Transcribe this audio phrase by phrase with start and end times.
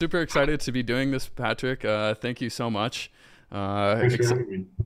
[0.00, 1.84] Super excited to be doing this, Patrick.
[1.84, 3.10] Uh, thank you so much.
[3.50, 4.32] Uh, ex-.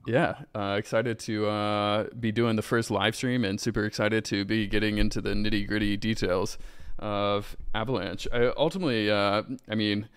[0.07, 4.43] Yeah, uh, excited to uh, be doing the first live stream and super excited to
[4.43, 6.57] be getting into the nitty gritty details
[6.97, 8.27] of Avalanche.
[8.33, 10.09] I ultimately, uh, I mean,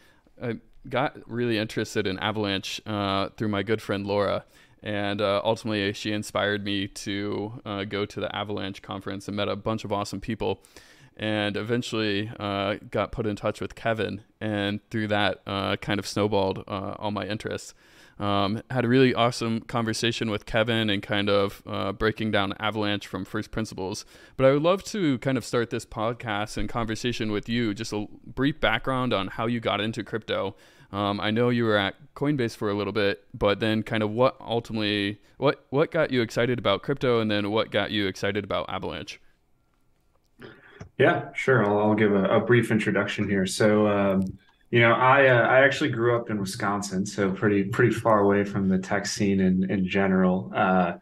[0.43, 4.47] I got really interested in Avalanche uh, through my good friend Laura.
[4.83, 9.57] And uh, ultimately, she inspired me to go to the Avalanche conference and met a
[9.57, 10.63] bunch of awesome people
[11.17, 16.07] and eventually uh, got put in touch with Kevin, and through that, uh, kind of
[16.07, 17.75] snowballed uh, all my interests.
[18.19, 23.07] Um, had a really awesome conversation with Kevin and kind of uh, breaking down Avalanche
[23.07, 24.07] from first principles.
[24.39, 27.93] But I would love to kind of start this podcast and conversation with you, just
[27.93, 30.57] a brief background on how you got into crypto.
[30.93, 34.11] Um, I know you were at Coinbase for a little bit, but then kind of
[34.11, 38.45] what ultimately what what got you excited about crypto, and then what got you excited
[38.45, 39.21] about Avalanche.
[40.99, 41.65] Yeah, sure.
[41.65, 43.45] I'll, I'll give a, a, brief introduction here.
[43.45, 44.39] So, um,
[44.71, 48.45] you know, I uh, I actually grew up in Wisconsin, so pretty pretty far away
[48.45, 50.51] from the tech scene in in general.
[50.55, 50.95] Uh,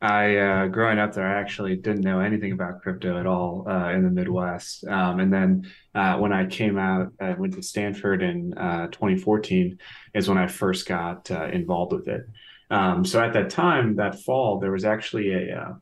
[0.00, 3.90] I uh, growing up there, I actually didn't know anything about crypto at all uh,
[3.90, 4.84] in the Midwest.
[4.86, 9.78] Um, and then uh, when I came out, I went to Stanford in uh, 2014,
[10.14, 12.26] is when I first got involved with it.
[12.70, 15.80] Um, so at that time, that fall, there was actually a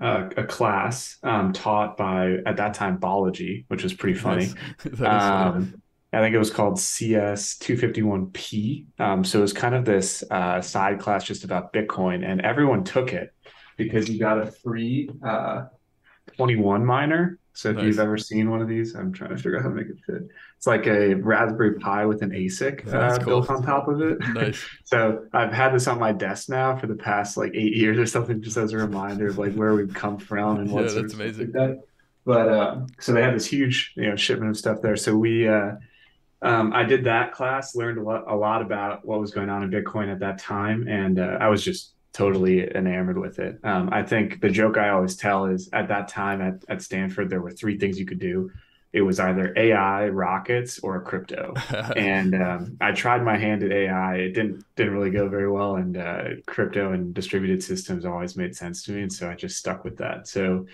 [0.00, 4.52] uh, a class um, taught by at that time Balaji, which was pretty funny.
[5.04, 5.80] um,
[6.12, 8.86] I think it was called CS 251P.
[8.98, 12.84] Um, so it was kind of this uh, side class just about Bitcoin, and everyone
[12.84, 13.34] took it
[13.76, 15.66] because you got a free uh,
[16.36, 17.86] 21 miner so if nice.
[17.86, 19.98] you've ever seen one of these, I'm trying to figure out how to make it
[20.06, 20.28] fit.
[20.56, 23.26] It's like a Raspberry Pi with an ASIC uh, cool.
[23.26, 24.16] built on top of it.
[24.32, 24.64] Nice.
[24.84, 28.06] so I've had this on my desk now for the past like eight years or
[28.06, 31.14] something, just as a reminder of like where we've come from and what yeah, that's
[31.14, 31.46] amazing.
[31.46, 31.82] Like that.
[32.24, 34.94] But uh, so they had this huge you know shipment of stuff there.
[34.94, 35.72] So we uh,
[36.42, 39.64] um, I did that class, learned a lot, a lot about what was going on
[39.64, 43.58] in Bitcoin at that time, and uh, I was just totally enamored with it.
[43.62, 47.30] Um, I think the joke I always tell is at that time at, at Stanford,
[47.30, 48.50] there were three things you could do.
[48.92, 51.52] It was either AI, rockets, or crypto.
[51.96, 54.16] and um, I tried my hand at AI.
[54.16, 55.76] It didn't didn't really go very well.
[55.76, 59.58] And uh, crypto and distributed systems always made sense to me, and so I just
[59.58, 60.26] stuck with that.
[60.26, 60.66] So,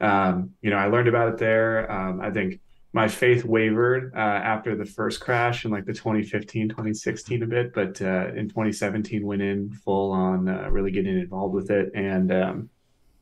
[0.00, 1.90] um, you know, I learned about it there.
[1.90, 2.60] Um, I think
[2.92, 7.72] my faith wavered uh, after the first crash in like the 2015 2016 a bit
[7.74, 11.90] but uh, in 2017 went in full on uh, really getting involved with it.
[11.94, 12.70] And um,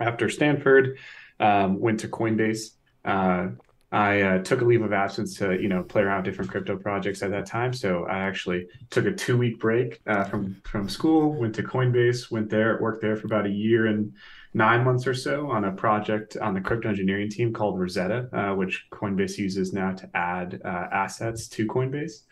[0.00, 0.98] after stanford
[1.38, 2.70] um, went to coinbase
[3.04, 3.48] uh,
[3.92, 7.22] i uh, took a leave of absence to you know play around different crypto projects
[7.22, 7.72] at that time.
[7.72, 12.30] So i actually took a two week break uh, from from school went to coinbase
[12.30, 14.12] went there worked there for about a year and
[14.52, 18.54] nine months or so on a project on the crypto engineering team called Rosetta, uh,
[18.54, 22.22] which Coinbase uses now to add uh, assets to Coinbase.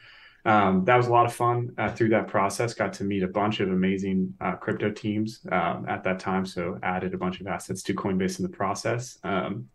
[0.44, 2.72] Um, that was a lot of fun uh, through that process.
[2.74, 6.46] Got to meet a bunch of amazing uh, crypto teams um, at that time.
[6.46, 9.18] So added a bunch of assets to Coinbase in the process.
[9.24, 9.68] Um,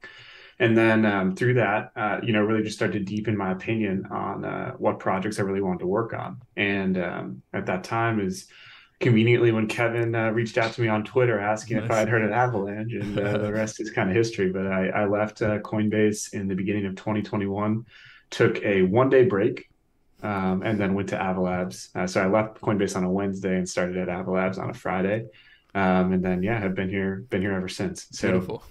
[0.60, 4.06] and then um, through that, uh, you know, really just started to deepen my opinion
[4.12, 6.42] on uh, what projects I really wanted to work on.
[6.56, 8.48] And um, at that time is
[9.03, 11.86] conveniently when Kevin uh, reached out to me on Twitter asking nice.
[11.86, 14.52] if I had heard of Avalanche, and uh, the rest is kind of history.
[14.52, 17.86] But I, I left uh, Coinbase in the beginning of 2021,
[18.30, 19.69] took a one day break,
[20.24, 21.90] um, and then went to Ava Labs.
[21.94, 24.74] Uh, so I left Coinbase on a Wednesday and started at Ava Labs on a
[24.74, 25.25] Friday,
[25.75, 28.08] um, and then yeah, have been here been here ever since.
[28.12, 28.30] So.
[28.30, 28.63] Beautiful.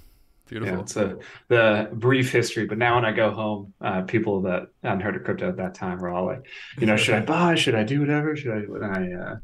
[0.49, 0.75] Beautiful.
[0.75, 4.69] Yeah, it's a the brief history, but now when I go home, uh, people that
[4.83, 6.47] hadn't heard of crypto at that time were all like,
[6.79, 7.55] you know, should I buy?
[7.55, 8.37] Should I do whatever?
[8.37, 8.57] Should I?
[8.57, 9.37] And I uh,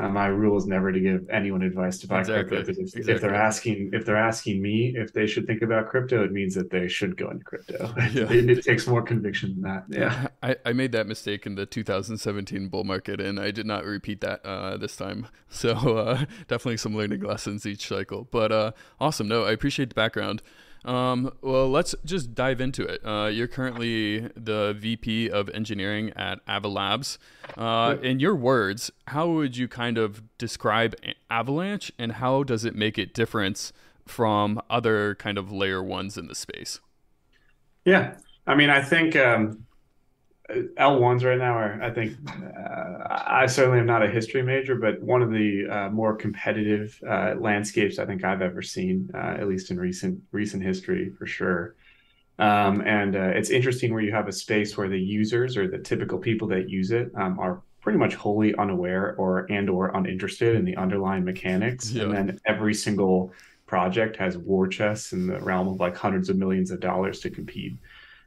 [0.00, 2.56] uh, my rule is never to give anyone advice to buy exactly.
[2.56, 3.14] crypto because if, exactly.
[3.14, 6.54] if, they're asking if they're asking me if they should think about crypto, it means
[6.54, 7.92] that they should go into crypto.
[8.10, 8.32] Yeah.
[8.32, 9.84] it, it, takes more conviction than that.
[9.88, 13.84] Yeah, I, I made that mistake in the 2017 bull market, and I did not
[13.84, 15.26] repeat that uh, this time.
[15.52, 18.28] So uh, definitely some learning lessons each cycle.
[18.30, 19.26] But uh, awesome.
[19.26, 20.42] No, I appreciate the background.
[20.84, 23.04] Um, well, let's just dive into it.
[23.04, 27.18] Uh, you're currently the VP of Engineering at Ava Labs.
[27.56, 30.94] Uh, in your words, how would you kind of describe
[31.30, 33.72] Avalanche, and how does it make it different
[34.06, 36.80] from other kind of layer ones in the space?
[37.84, 38.16] Yeah,
[38.46, 39.66] I mean, I think um,
[40.78, 45.00] L1s right now are, I think, uh, I certainly am not a history major, but
[45.00, 49.48] one of the uh, more competitive uh, landscapes I think I've ever seen, uh, at
[49.48, 51.76] least in recent recent history for sure.
[52.38, 55.78] Um, and uh, it's interesting where you have a space where the users or the
[55.78, 60.56] typical people that use it um, are pretty much wholly unaware or and or uninterested
[60.56, 62.04] in the underlying mechanics, yeah.
[62.04, 63.32] and then every single
[63.66, 67.30] project has war chests in the realm of like hundreds of millions of dollars to
[67.30, 67.76] compete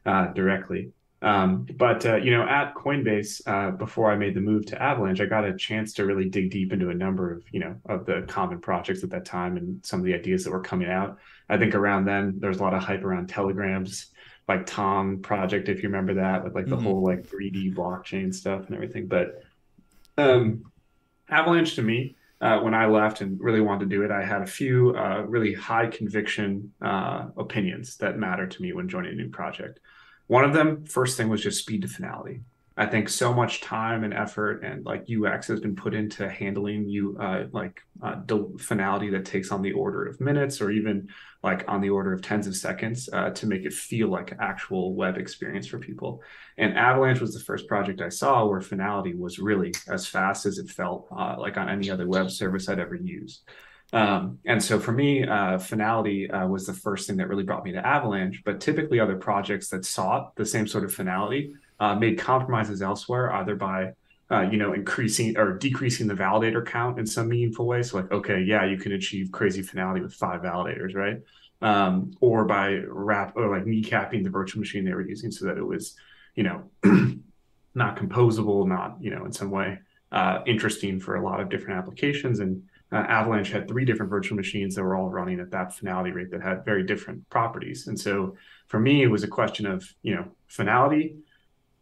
[0.05, 0.91] uh, directly.
[1.23, 5.21] Um, but uh, you know, at Coinbase, uh, before I made the move to Avalanche,
[5.21, 8.05] I got a chance to really dig deep into a number of you know of
[8.05, 11.17] the common projects at that time and some of the ideas that were coming out.
[11.47, 14.07] I think around then there was a lot of hype around Telegrams,
[14.49, 16.85] like TON project, if you remember that, with like the mm-hmm.
[16.85, 19.07] whole like 3D blockchain stuff and everything.
[19.07, 19.41] But
[20.17, 20.71] um,
[21.29, 24.41] Avalanche to me, uh, when I left and really wanted to do it, I had
[24.41, 29.15] a few uh, really high conviction uh, opinions that mattered to me when joining a
[29.15, 29.79] new project.
[30.27, 32.41] One of them, first thing, was just speed to finality.
[32.75, 36.89] I think so much time and effort and like UX has been put into handling
[36.89, 38.15] you uh, like uh,
[38.57, 41.07] finality that takes on the order of minutes or even
[41.43, 44.95] like on the order of tens of seconds uh, to make it feel like actual
[44.95, 46.23] web experience for people.
[46.57, 50.57] And Avalanche was the first project I saw where finality was really as fast as
[50.57, 53.43] it felt uh, like on any other web service I'd ever used.
[53.93, 57.63] Um, and so for me, uh, finality uh, was the first thing that really brought
[57.63, 58.41] me to Avalanche.
[58.43, 63.31] But typically, other projects that sought the same sort of finality uh, made compromises elsewhere,
[63.33, 63.93] either by
[64.31, 67.83] uh, you know increasing or decreasing the validator count in some meaningful way.
[67.83, 71.21] So like, okay, yeah, you can achieve crazy finality with five validators, right?
[71.61, 75.57] Um, or by wrap or like kneecapping the virtual machine they were using so that
[75.57, 75.95] it was,
[76.35, 76.63] you know,
[77.75, 79.77] not composable, not you know in some way
[80.11, 82.63] uh, interesting for a lot of different applications and
[82.93, 86.29] uh, Avalanche had three different virtual machines that were all running at that finality rate
[86.29, 87.87] that had very different properties.
[87.87, 88.35] And so
[88.67, 91.15] for me, it was a question of, you know, finality,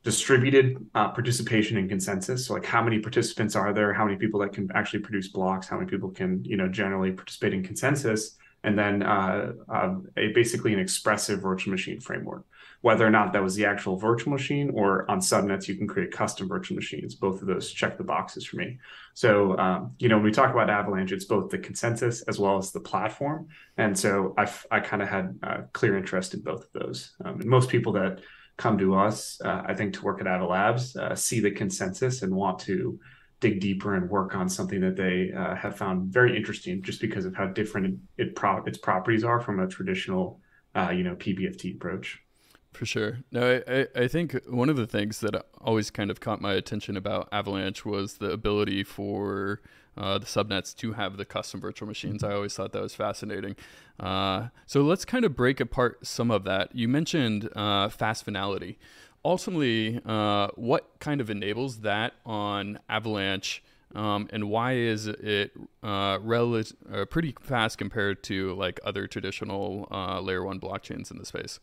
[0.04, 2.46] distributed uh, participation and consensus.
[2.46, 3.94] So like how many participants are there?
[3.94, 5.68] How many people that can actually produce blocks?
[5.68, 8.38] How many people can, you know, generally participate in consensus?
[8.64, 12.46] And then uh, uh a, basically an expressive virtual machine framework
[12.82, 16.12] whether or not that was the actual virtual machine or on subnets you can create
[16.12, 17.16] custom virtual machines.
[17.16, 18.80] Both of those check the boxes for me.
[19.14, 22.58] So um, you know when we talk about avalanche it's both the consensus as well
[22.58, 23.48] as the platform.
[23.78, 27.16] And so i, I kind of had a clear interest in both of those.
[27.24, 28.20] Um, and most people that
[28.58, 32.22] come to us uh, i think to work at Ava Labs uh, see the consensus
[32.22, 33.00] and want to
[33.40, 37.26] dig deeper and work on something that they uh, have found very interesting just because
[37.26, 40.40] of how different it pro- its properties are from a traditional
[40.76, 42.22] uh, you know pbft approach
[42.72, 43.20] for sure.
[43.32, 46.98] No, I, I think one of the things that always kind of caught my attention
[46.98, 49.62] about Avalanche was the ability for
[49.98, 52.24] uh, the subnets to have the custom virtual machines.
[52.24, 53.56] I always thought that was fascinating.
[54.00, 56.74] Uh, so let's kind of break apart some of that.
[56.76, 58.80] You mentioned uh, fast finality.
[59.24, 63.64] Ultimately, uh, what kind of enables that on Avalanche?
[63.94, 65.52] Um, and why is it
[65.84, 71.18] uh, relative, uh, pretty fast compared to like other traditional uh, layer one blockchains in
[71.18, 71.60] the space?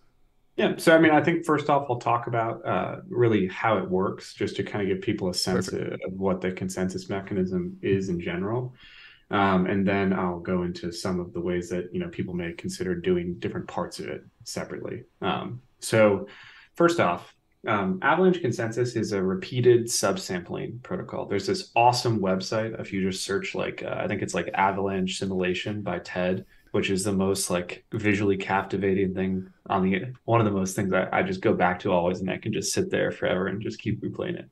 [0.59, 0.75] Yeah.
[0.77, 4.35] So, I mean, I think first off, I'll talk about uh, really how it works,
[4.35, 8.09] just to kind of give people a sense of, of, what the consensus mechanism is
[8.09, 8.75] in general.
[9.31, 12.53] Um, and then I'll go into some of the ways that you know people may
[12.55, 15.05] consider doing different parts of it separately.
[15.23, 16.27] Um, so,
[16.75, 17.33] first off,
[17.69, 21.27] um, Avalanche Consensus is a repeated subsampling protocol.
[21.27, 22.81] There's this awesome website.
[22.81, 26.47] If you just search like, uh, I think it's like Avalanche Simulation by TED
[26.79, 30.93] which is the most like visually captivating thing on the one of the most things
[30.93, 33.61] I, I just go back to always and I can just sit there forever and
[33.61, 34.49] just keep replaying it.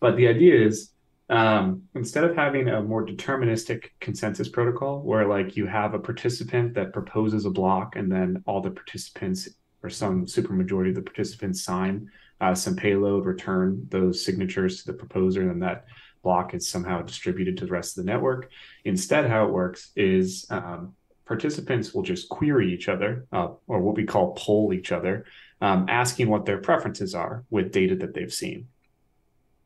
[0.00, 0.90] But the idea is
[1.30, 6.74] um, instead of having a more deterministic consensus protocol where like you have a participant
[6.74, 9.48] that proposes a block and then all the participants
[9.84, 12.10] or some supermajority of the participants sign
[12.40, 15.84] uh, some payload, return those signatures to the proposer, and then that
[16.24, 18.50] block is somehow distributed to the rest of the network.
[18.84, 20.94] Instead, how it works is um,
[21.28, 25.26] participants will just query each other, uh, or what we call poll each other,
[25.60, 28.68] um, asking what their preferences are with data that they've seen.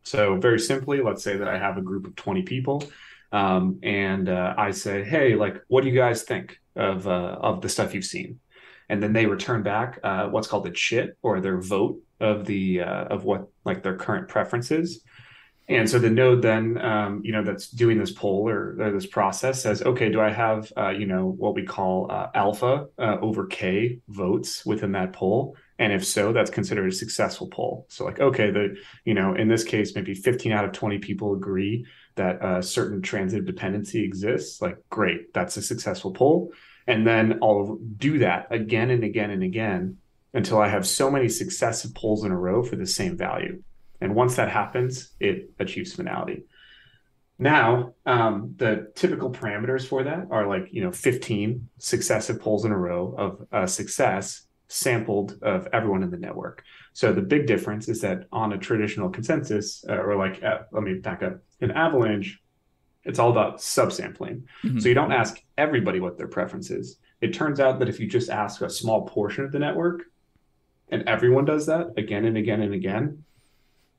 [0.03, 2.83] So, very simply, let's say that I have a group of 20 people,
[3.31, 7.63] um, and uh, I say, "Hey, like, what do you guys think of uh, of
[7.63, 8.41] the stuff you've seen?"
[8.89, 12.83] And then they return back uh, what's called a chit or their vote of the
[12.83, 15.03] uh, of what like their current preferences.
[15.77, 19.07] And so the node then, um, you know, that's doing this poll or, or, this
[19.07, 23.17] process says, okay, do I have, uh, you know, what we call uh, alpha uh,
[23.21, 25.57] over k votes within that poll?
[25.79, 27.87] And if so, that's considered a successful poll.
[27.89, 31.35] So like, okay, the, you know, in this case, maybe 15 out of 20 people
[31.35, 31.87] agree
[32.17, 34.61] that a certain transitive dependency exists.
[34.61, 36.53] Like, great, that's a successful poll.
[36.87, 39.99] And then I'll do that again and again and again
[40.35, 43.63] until I have so many successive polls in a row for the same value.
[44.03, 46.43] And once that happens, it achieves finality.
[47.39, 52.73] Now, um, the typical parameters for that are like, you know, 15 successive polls in
[52.73, 56.65] a row of uh, success sampled of everyone in the network.
[56.95, 60.83] So the big difference is that on a traditional consensus, uh, or like, uh, let
[60.83, 62.41] me back up, in Avalanche,
[63.05, 64.43] it's all about subsampling.
[64.65, 64.81] Mm-hmm.
[64.81, 66.99] So you don't ask everybody what their preference is.
[67.21, 70.03] It turns out that if you just ask a small portion of the network,
[70.91, 73.25] and everyone does that again and again and again,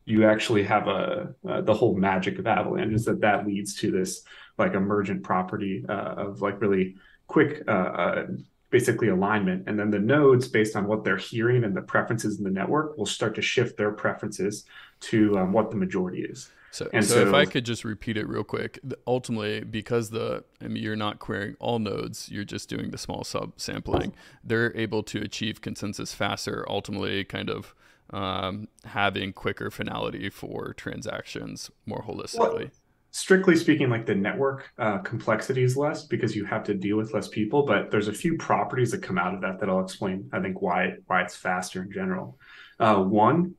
[0.05, 3.91] you actually have a uh, the whole magic of Avalanche is that that leads to
[3.91, 4.23] this
[4.57, 6.95] like emergent property uh, of like really
[7.27, 8.25] quick uh, uh,
[8.69, 12.43] basically alignment and then the nodes based on what they're hearing and the preferences in
[12.43, 14.65] the network will start to shift their preferences
[14.99, 18.17] to um, what the majority is so, and so, so, if I could just repeat
[18.17, 22.67] it real quick, ultimately, because the I mean, you're not querying all nodes, you're just
[22.67, 24.15] doing the small sub sampling.
[24.43, 27.75] They're able to achieve consensus faster, ultimately, kind of
[28.13, 32.37] um, having quicker finality for transactions more holistically.
[32.39, 32.71] Well,
[33.11, 37.13] strictly speaking, like the network uh, complexity is less because you have to deal with
[37.13, 37.65] less people.
[37.65, 40.29] But there's a few properties that come out of that that I'll explain.
[40.31, 42.37] I think why why it's faster in general.
[42.79, 43.55] Uh, one,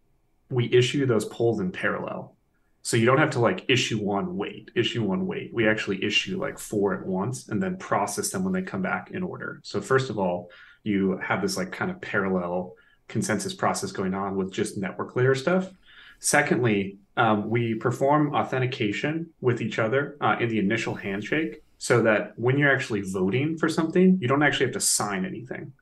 [0.50, 2.36] we issue those polls in parallel.
[2.82, 5.50] So you don't have to like issue one, wait, issue one, wait.
[5.54, 9.10] We actually issue like four at once and then process them when they come back
[9.10, 9.60] in order.
[9.64, 10.50] So first of all,
[10.82, 12.74] you have this like kind of parallel
[13.08, 15.70] consensus process going on with just network layer stuff.
[16.18, 22.32] Secondly, um, we perform authentication with each other uh, in the initial handshake so that
[22.38, 25.72] when you're actually voting for something, you don't actually have to sign anything.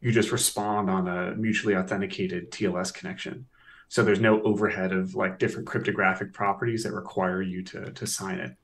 [0.00, 3.46] You just respond on a mutually authenticated TLS connection.
[3.88, 8.38] So there's no overhead of like different cryptographic properties that require you to, to sign
[8.40, 8.56] it.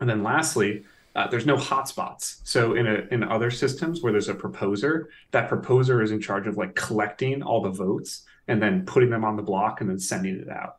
[0.00, 0.84] And then lastly,
[1.16, 2.40] uh, there's no hotspots.
[2.44, 6.46] So in a, in other systems where there's a proposer, that proposer is in charge
[6.46, 9.98] of like collecting all the votes and then putting them on the block and then
[9.98, 10.76] sending it out.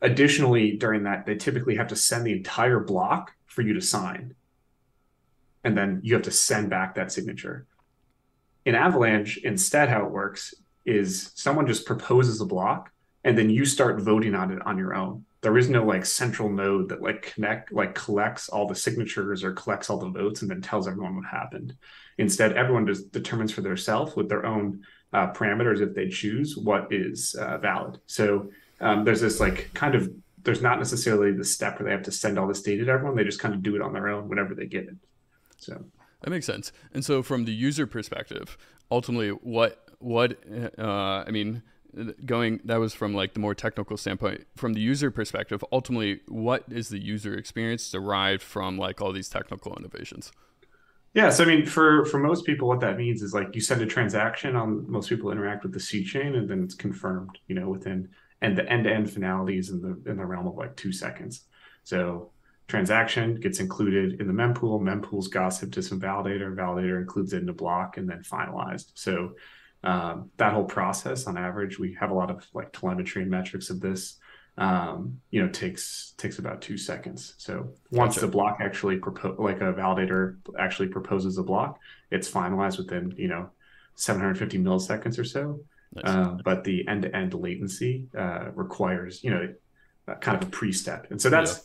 [0.00, 4.34] Additionally, during that, they typically have to send the entire block for you to sign.
[5.62, 7.66] And then you have to send back that signature.
[8.64, 10.54] In Avalanche, instead, how it works
[10.86, 12.92] is someone just proposes a block
[13.24, 16.50] and then you start voting on it on your own there is no like central
[16.50, 20.50] node that like connect like collects all the signatures or collects all the votes and
[20.50, 21.76] then tells everyone what happened.
[22.18, 26.92] Instead everyone just determines for themselves with their own uh, parameters if they choose what
[26.92, 28.00] is uh, valid.
[28.06, 28.50] So
[28.80, 30.12] um, there's this like kind of
[30.42, 33.14] there's not necessarily the step where they have to send all this data to everyone.
[33.14, 34.96] They just kind of do it on their own whenever they get it.
[35.58, 35.84] So.
[36.22, 36.72] That makes sense.
[36.92, 38.58] And so from the user perspective
[38.90, 40.38] ultimately what what
[40.78, 41.62] uh, i mean
[42.24, 44.46] going that was from like the more technical standpoint.
[44.56, 49.28] From the user perspective ultimately what is the user experience derived from like all these
[49.28, 50.32] technical innovations?
[51.14, 53.80] Yeah so i mean for for most people what that means is like you send
[53.80, 57.54] a transaction on most people interact with the c chain and then it's confirmed you
[57.54, 58.08] know within
[58.42, 61.44] and the end-to-end finalities in the in the realm of like two seconds.
[61.84, 62.30] So
[62.68, 67.46] transaction gets included in the mempool mempool's gossip to some validator validator includes it in
[67.46, 68.92] the block and then finalized.
[68.94, 69.34] So
[69.86, 73.70] um, that whole process on average we have a lot of like telemetry and metrics
[73.70, 74.18] of this
[74.58, 78.26] um, you know takes takes about two seconds so once gotcha.
[78.26, 81.78] the block actually propose like a validator actually proposes a block
[82.10, 83.48] it's finalized within you know
[83.94, 85.60] 750 milliseconds or so
[85.94, 86.04] nice.
[86.04, 89.54] uh, but the end-to-end latency uh, requires you know
[90.20, 91.62] kind of a pre-step and so that's yeah.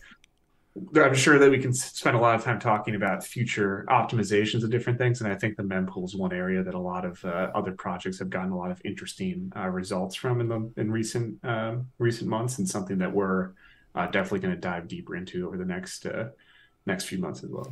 [0.96, 4.70] I'm sure that we can spend a lot of time talking about future optimizations of
[4.70, 7.52] different things, and I think the mempool is one area that a lot of uh,
[7.54, 11.44] other projects have gotten a lot of interesting uh, results from in the in recent
[11.44, 13.52] uh, recent months, and something that we're
[13.96, 16.30] uh, definitely going to dive deeper into over the next uh,
[16.86, 17.70] next few months as well.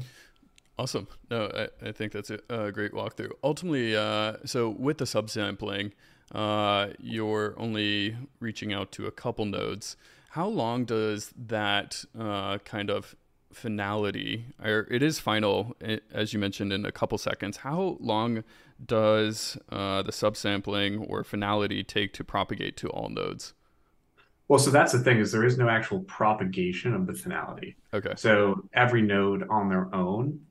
[0.78, 1.08] Awesome.
[1.30, 3.32] No, I, I think that's a, a, great walkthrough.
[3.44, 5.92] Ultimately, uh, so with the subsampling,
[7.00, 9.96] you're only reaching out to a couple nodes.
[10.32, 13.16] How long does that uh, kind of
[13.52, 15.76] finality, or it is final,
[16.12, 17.58] as you mentioned, in a couple seconds?
[17.58, 18.44] How long
[18.86, 23.54] does uh, the subsampling or finality take to propagate to all nodes?
[24.48, 27.76] Well, so that's the thing is there is no actual propagation of the finality.
[27.94, 28.14] Okay.
[28.16, 30.42] So every node on their own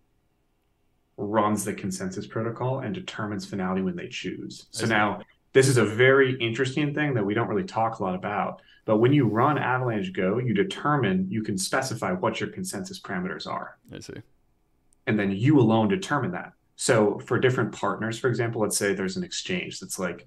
[1.16, 4.66] runs the consensus protocol and determines finality when they choose.
[4.70, 8.14] So now this is a very interesting thing that we don't really talk a lot
[8.14, 8.60] about.
[8.84, 13.46] But when you run Avalanche Go, you determine, you can specify what your consensus parameters
[13.46, 13.78] are.
[13.92, 14.14] I see.
[15.06, 16.52] And then you alone determine that.
[16.76, 20.26] So for different partners, for example, let's say there's an exchange that's like,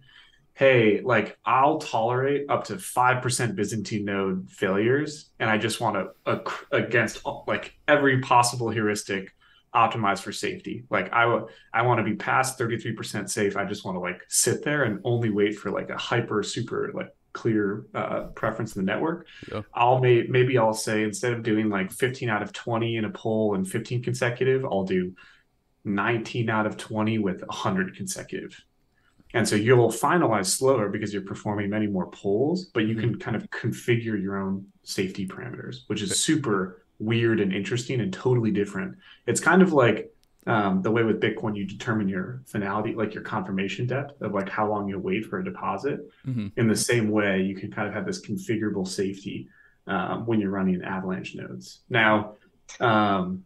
[0.54, 5.30] hey, like I'll tolerate up to 5% Byzantine node failures.
[5.40, 9.34] And I just want to, uh, against like every possible heuristic,
[9.74, 10.84] optimize for safety.
[10.90, 13.56] Like I, w- I want to be past 33% safe.
[13.56, 16.92] I just want to like sit there and only wait for like a hyper super
[16.94, 19.28] like clear uh, preference in the network.
[19.52, 19.62] Yeah.
[19.74, 23.10] I'll may, maybe I'll say instead of doing like 15 out of 20 in a
[23.10, 25.14] poll and 15 consecutive, I'll do
[25.86, 28.62] 19 out of 20 with 100 consecutive.
[29.34, 33.12] And so you'll finalize slower because you're performing many more polls, but you mm-hmm.
[33.12, 38.14] can kind of configure your own safety parameters, which is super weird and interesting and
[38.14, 38.98] totally different.
[39.28, 40.14] It's kind of like
[40.48, 44.50] um, the way with Bitcoin you determine your finality, like your confirmation depth of like
[44.50, 46.00] how long you'll wait for a deposit.
[46.26, 46.48] Mm-hmm.
[46.58, 49.48] In the same way, you can kind of have this configurable safety
[49.88, 51.82] um, when you're running Avalanche nodes.
[51.90, 52.36] Now,
[52.80, 53.44] um,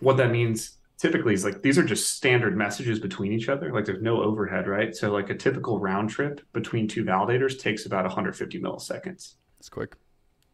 [0.00, 3.72] what that means typically is like these are just standard messages between each other.
[3.72, 4.94] Like there's no overhead, right?
[4.94, 9.34] So like a typical round trip between two validators takes about 150 milliseconds.
[9.60, 9.96] It's quick.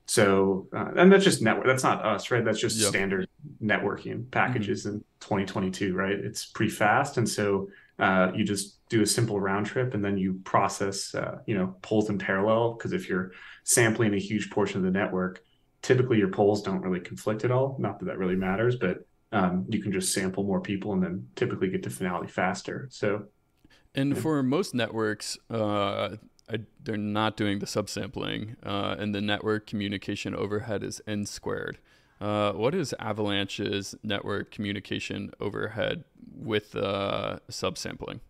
[0.07, 1.67] So, uh, and that's just network.
[1.67, 2.45] That's not us, right?
[2.45, 2.89] That's just yep.
[2.89, 3.29] standard
[3.63, 4.97] networking packages mm-hmm.
[4.97, 6.13] in 2022, right?
[6.13, 7.69] It's pretty fast, and so
[7.99, 11.77] uh, you just do a simple round trip, and then you process, uh, you know,
[11.83, 12.75] polls in parallel.
[12.75, 13.33] Because if you're
[13.65, 15.43] sampling a huge portion of the network,
[15.81, 17.77] typically your polls don't really conflict at all.
[17.79, 21.29] Not that that really matters, but um, you can just sample more people and then
[21.35, 22.89] typically get to finality faster.
[22.91, 23.25] So,
[23.95, 26.17] and for most networks, uh,
[26.51, 31.79] I, they're not doing the subsampling, uh, and the network communication overhead is n squared.
[32.21, 38.21] Uh, what is Avalanche's network communication overhead with uh, subsampling?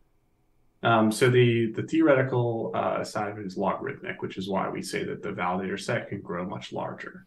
[0.83, 5.23] Um, so the the theoretical uh, it is logarithmic, which is why we say that
[5.23, 7.27] the validator set can grow much larger.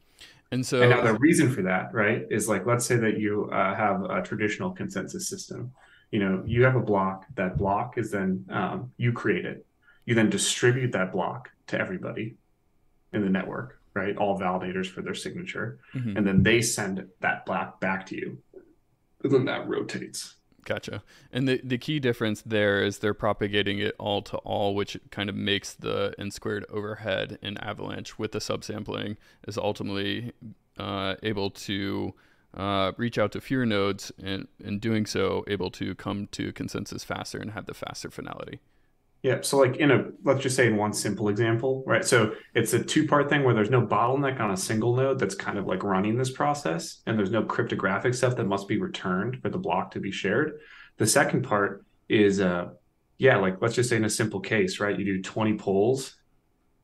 [0.51, 3.49] And so, and now the reason for that, right, is like let's say that you
[3.51, 5.73] uh, have a traditional consensus system.
[6.11, 7.25] You know, you have a block.
[7.35, 9.65] That block is then um, you create it
[10.07, 12.35] you then distribute that block to everybody
[13.13, 14.17] in the network, right?
[14.17, 15.79] All validators for their signature.
[15.93, 16.17] Mm-hmm.
[16.17, 18.37] And then they send that block back to you.
[19.23, 20.35] And then that rotates.
[20.63, 21.03] Gotcha.
[21.31, 25.29] And the, the key difference there is they're propagating it all to all, which kind
[25.29, 30.31] of makes the n squared overhead in Avalanche with the subsampling is ultimately
[30.77, 32.13] uh, able to
[32.53, 37.03] uh, reach out to fewer nodes and in doing so able to come to consensus
[37.03, 38.59] faster and have the faster finality.
[39.23, 39.39] Yeah.
[39.41, 42.05] So like in a let's just say in one simple example, right?
[42.05, 45.57] So it's a two-part thing where there's no bottleneck on a single node that's kind
[45.57, 49.49] of like running this process, and there's no cryptographic stuff that must be returned for
[49.49, 50.59] the block to be shared.
[50.97, 52.69] The second part is uh
[53.17, 54.97] yeah, like let's just say in a simple case, right?
[54.97, 56.15] You do 20 polls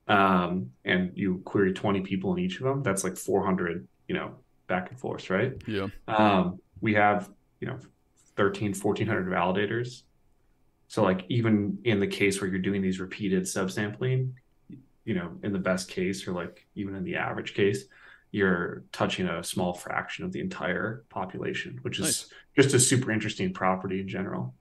[0.07, 2.83] um and you query 20 people in each of them.
[2.83, 4.35] That's like 400, you know,
[4.67, 5.53] back and forth, right?
[5.67, 5.87] Yeah.
[6.07, 7.29] Um we have,
[7.61, 7.77] you know,
[8.35, 10.01] 13 1400 validators
[10.93, 14.29] so like even in the case where you're doing these repeated subsampling,
[15.05, 17.85] you know, in the best case or like even in the average case,
[18.29, 22.29] you're touching a small fraction of the entire population, which is nice.
[22.55, 24.53] just a super interesting property in general.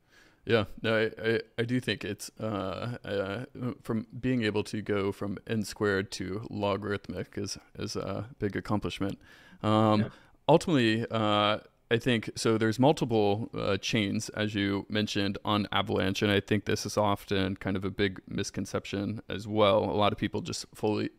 [0.46, 3.44] Yeah, no, I, I, I do think it's uh, uh,
[3.82, 9.18] from being able to go from n squared to logarithmic is is a big accomplishment.
[9.62, 10.08] Um, yeah.
[10.48, 11.58] Ultimately, uh,
[11.92, 12.56] I think so.
[12.56, 17.56] There's multiple uh, chains, as you mentioned, on Avalanche, and I think this is often
[17.56, 19.84] kind of a big misconception as well.
[19.84, 21.10] A lot of people just fully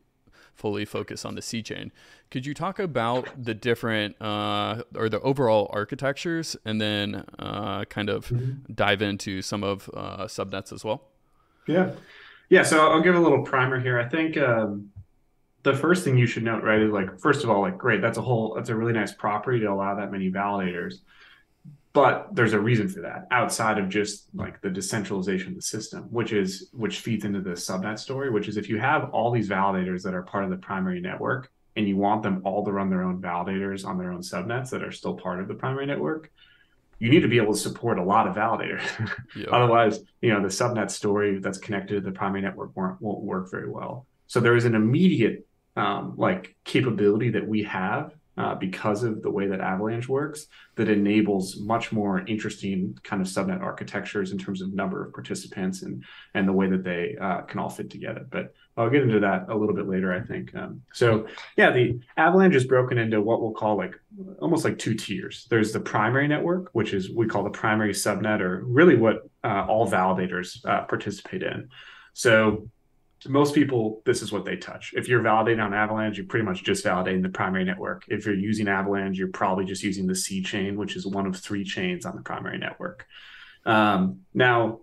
[0.56, 1.92] fully focus on the C chain.
[2.32, 8.10] Could you talk about the different uh, or the overall architectures, and then uh, kind
[8.10, 8.74] of mm-hmm.
[8.74, 11.04] dive into some of uh, subnets as well?
[11.68, 11.92] Yeah,
[12.50, 12.64] yeah.
[12.64, 14.00] So I'll give a little primer here.
[14.00, 14.38] I think.
[14.38, 14.90] Um,
[15.64, 18.18] the first thing you should note, right, is like first of all, like great, that's
[18.18, 20.96] a whole that's a really nice property to allow that many validators.
[21.94, 26.04] But there's a reason for that outside of just like the decentralization of the system,
[26.12, 29.48] which is which feeds into the subnet story, which is if you have all these
[29.48, 32.90] validators that are part of the primary network and you want them all to run
[32.90, 36.32] their own validators on their own subnets that are still part of the primary network,
[37.00, 38.84] you need to be able to support a lot of validators.
[39.36, 39.48] Yeah.
[39.52, 43.50] Otherwise, you know, the subnet story that's connected to the primary network won't, won't work
[43.50, 44.06] very well.
[44.28, 49.30] So there is an immediate um, like capability that we have uh, because of the
[49.30, 54.62] way that Avalanche works that enables much more interesting kind of subnet architectures in terms
[54.62, 58.26] of number of participants and and the way that they uh, can all fit together.
[58.30, 60.54] But I'll get into that a little bit later, I think.
[60.56, 63.94] Um, so yeah, the Avalanche is broken into what we'll call like
[64.40, 65.46] almost like two tiers.
[65.50, 69.66] There's the primary network, which is we call the primary subnet, or really what uh,
[69.68, 71.70] all validators uh, participate in.
[72.14, 72.70] So
[73.28, 74.94] most people, this is what they touch.
[74.96, 78.06] If you're validating on Avalanche, you're pretty much just validating the primary network.
[78.08, 81.36] If you're using Avalanche, you're probably just using the C chain, which is one of
[81.36, 83.06] three chains on the primary network.
[83.66, 84.82] Um, now,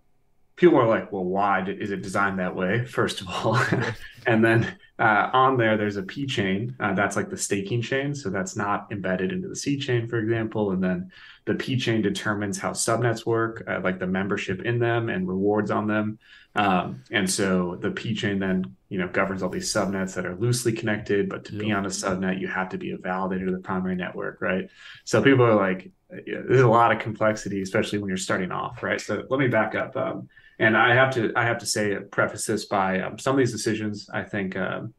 [0.57, 2.85] people are like, well, why is it designed that way?
[2.85, 3.59] First of all,
[4.27, 6.77] and then uh, on there, there's a P chain.
[6.79, 8.15] Uh, that's like the staking chain.
[8.15, 10.73] So that's not embedded into the C chain, for example.
[10.73, 11.11] And then
[11.47, 15.71] the P chain determines how subnets work, uh, like the membership in them and rewards
[15.71, 16.19] on them.
[16.55, 20.37] Um, and so the P chain then, you know, governs all these subnets that are
[20.37, 21.31] loosely connected.
[21.31, 23.97] But to be on a subnet, you have to be a validator of the primary
[23.97, 24.69] network, right?
[25.05, 25.91] So people are like,
[26.27, 29.01] yeah, there's a lot of complexity, especially when you're starting off, right?
[29.01, 29.97] So let me back up.
[29.97, 30.29] Um,
[30.61, 33.51] and I have to, I have to say, preface this by um, some of these
[33.51, 34.09] decisions.
[34.13, 34.93] I think, um,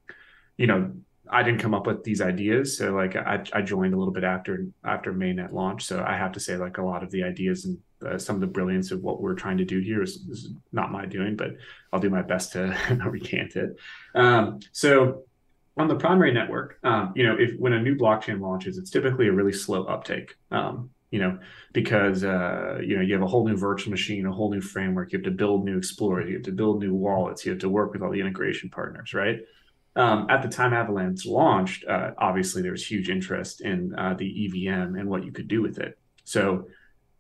[0.58, 0.92] you know,
[1.30, 2.78] I didn't come up with these ideas.
[2.78, 5.86] So like I, I joined a little bit after after mainnet launch.
[5.86, 8.42] So I have to say like a lot of the ideas and uh, some of
[8.42, 11.52] the brilliance of what we're trying to do here is, is not my doing, but
[11.94, 13.78] I'll do my best to recant it.
[14.16, 15.26] Um, so
[15.78, 19.28] on the primary network, um, you know, if when a new blockchain launches, it's typically
[19.28, 20.36] a really slow uptake.
[20.50, 21.38] Um, you know,
[21.74, 25.12] because uh, you know you have a whole new virtual machine, a whole new framework.
[25.12, 27.70] You have to build new explorers, you have to build new wallets, you have to
[27.70, 29.40] work with all the integration partners, right?
[29.96, 34.46] Um, at the time Avalanche launched, uh, obviously there was huge interest in uh, the
[34.46, 36.00] EVM and what you could do with it.
[36.24, 36.68] So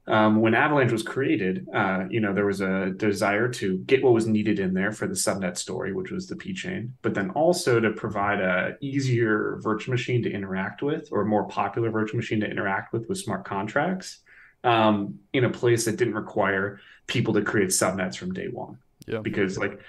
[0.07, 4.13] um, when Avalanche was created, uh, you know, there was a desire to get what
[4.13, 7.29] was needed in there for the subnet story, which was the P chain, but then
[7.31, 12.17] also to provide a easier virtual machine to interact with, or a more popular virtual
[12.17, 14.19] machine to interact with with smart contracts,
[14.63, 18.79] um, in a place that didn't require people to create subnets from day one.
[19.07, 19.19] Yeah.
[19.19, 19.79] Because like,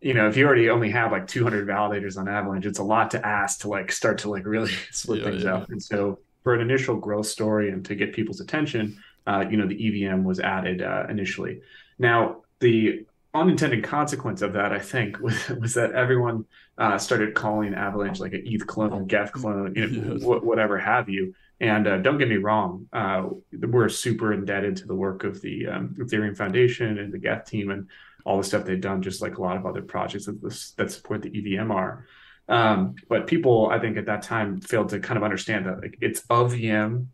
[0.00, 3.10] you know, if you already only have like 200 validators on Avalanche, it's a lot
[3.10, 5.54] to ask to like start to like really split yeah, things yeah.
[5.56, 5.68] up.
[5.68, 9.66] And so for an initial growth story and to get people's attention uh, you know,
[9.66, 11.60] the EVM was added uh, initially.
[11.98, 16.44] Now, the unintended consequence of that, I think, was, was that everyone
[16.78, 21.08] uh, started calling Avalanche like an ETH clone, Geth clone, you know, wh- whatever have
[21.08, 21.34] you.
[21.60, 25.68] And uh, don't get me wrong, uh, we're super indebted to the work of the
[25.68, 27.86] um, Ethereum Foundation and the Geth team and
[28.24, 30.40] all the stuff they've done, just like a lot of other projects that,
[30.76, 32.02] that support the EVMR.
[32.48, 35.98] Um, but people, I think, at that time failed to kind of understand that like
[36.00, 37.06] it's a VM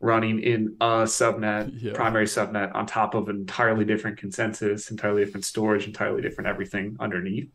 [0.00, 1.92] running in a subnet, yeah.
[1.92, 6.96] primary subnet, on top of an entirely different consensus, entirely different storage, entirely different everything
[7.00, 7.50] underneath.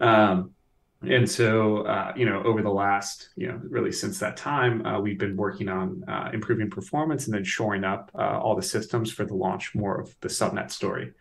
[0.00, 0.52] Um,
[1.02, 5.00] and so, uh, you know, over the last, you know, really since that time, uh,
[5.00, 9.12] we've been working on uh, improving performance and then shoring up uh, all the systems
[9.12, 11.12] for the launch more of the subnet story.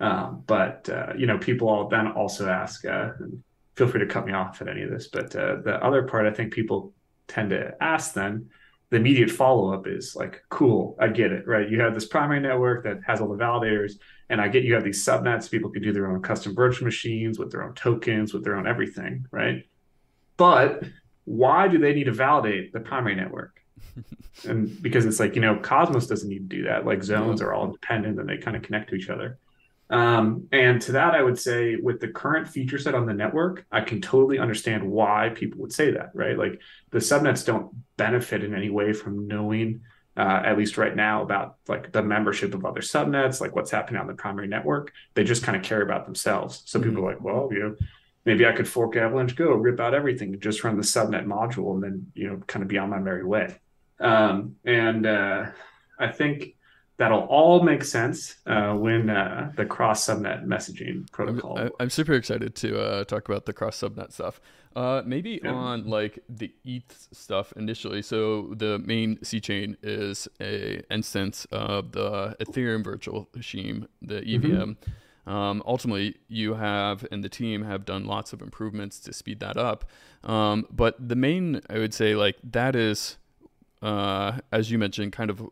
[0.00, 3.10] Um, but uh, you know, people all then also ask, uh,
[3.76, 6.32] feel free to cut me off at any of this, but the other part I
[6.32, 6.92] think people
[7.28, 8.50] tend to ask then
[8.90, 11.68] the immediate follow up is like, cool, I get it, right?
[11.68, 13.94] You have this primary network that has all the validators,
[14.28, 15.50] and I get you have these subnets.
[15.50, 18.66] People can do their own custom virtual machines with their own tokens, with their own
[18.66, 19.64] everything, right?
[20.36, 20.82] But
[21.24, 23.60] why do they need to validate the primary network?
[24.48, 26.84] and because it's like, you know, Cosmos doesn't need to do that.
[26.84, 29.38] Like zones are all independent and they kind of connect to each other.
[29.90, 33.66] Um, and to that, I would say with the current feature set on the network,
[33.72, 36.38] I can totally understand why people would say that, right?
[36.38, 39.80] Like the subnets don't benefit in any way from knowing,
[40.16, 44.00] uh, at least right now, about like the membership of other subnets, like what's happening
[44.00, 44.92] on the primary network.
[45.14, 46.62] They just kind of care about themselves.
[46.66, 46.88] So mm-hmm.
[46.88, 47.76] people are like, well, you know,
[48.24, 51.82] maybe I could fork Avalanche Go, rip out everything, just run the subnet module, and
[51.82, 53.56] then you know, kind of be on my merry way.
[53.98, 55.46] Um, and uh,
[55.98, 56.54] I think
[57.00, 61.58] that'll all make sense uh, when uh, the cross subnet messaging protocol.
[61.58, 64.38] I'm, I'm super excited to uh, talk about the cross subnet stuff.
[64.76, 65.50] Uh, maybe yeah.
[65.50, 68.02] on like the ETH stuff initially.
[68.02, 74.46] So the main C chain is a instance of the Ethereum virtual machine, the EVM.
[74.46, 75.32] Mm-hmm.
[75.32, 79.56] Um, ultimately, you have and the team have done lots of improvements to speed that
[79.56, 79.86] up.
[80.22, 83.16] Um, but the main, I would say, like that is,
[83.80, 85.48] uh, as you mentioned, kind of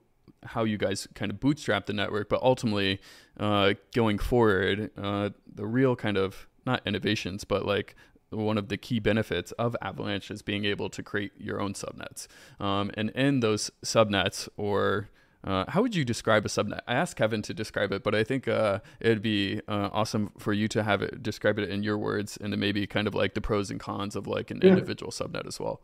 [0.49, 3.01] how you guys kind of bootstrap the network, but ultimately,
[3.39, 7.95] uh, going forward, uh, the real kind of not innovations, but like
[8.31, 12.27] one of the key benefits of Avalanche is being able to create your own subnets.
[12.61, 15.09] Um, and in those subnets, or
[15.45, 16.81] uh, how would you describe a subnet?
[16.87, 20.53] I asked Kevin to describe it, but I think uh, it'd be uh, awesome for
[20.53, 23.35] you to have it describe it in your words, and then maybe kind of like
[23.35, 24.71] the pros and cons of like an yeah.
[24.71, 25.81] individual subnet as well.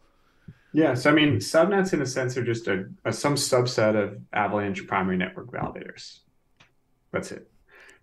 [0.75, 4.21] Yeah, so I mean, subnets in a sense are just a, a some subset of
[4.33, 6.19] Avalanche primary network validators.
[7.13, 7.49] That's it.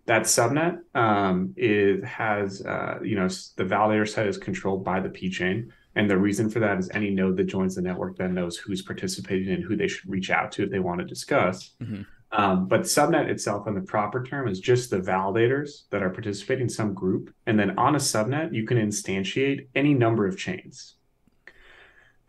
[0.06, 5.10] That subnet um, is has uh, you know the validator set is controlled by the
[5.10, 8.32] P chain, and the reason for that is any node that joins the network then
[8.32, 11.74] knows who's participating and who they should reach out to if they want to discuss.
[11.82, 12.02] Mm-hmm.
[12.32, 16.62] Um, but subnet itself, in the proper term, is just the validators that are participating
[16.62, 20.94] in some group, and then on a subnet you can instantiate any number of chains.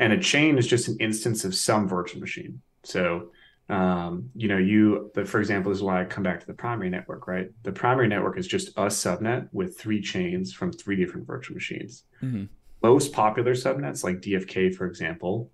[0.03, 2.61] And a chain is just an instance of some virtual machine.
[2.83, 3.29] So,
[3.69, 6.53] um, you know, you, the, for example, this is why I come back to the
[6.53, 7.49] primary network, right?
[7.63, 12.03] The primary network is just a subnet with three chains from three different virtual machines.
[12.21, 12.47] Mm-hmm.
[12.81, 15.49] Most popular subnets, like DFK, for example,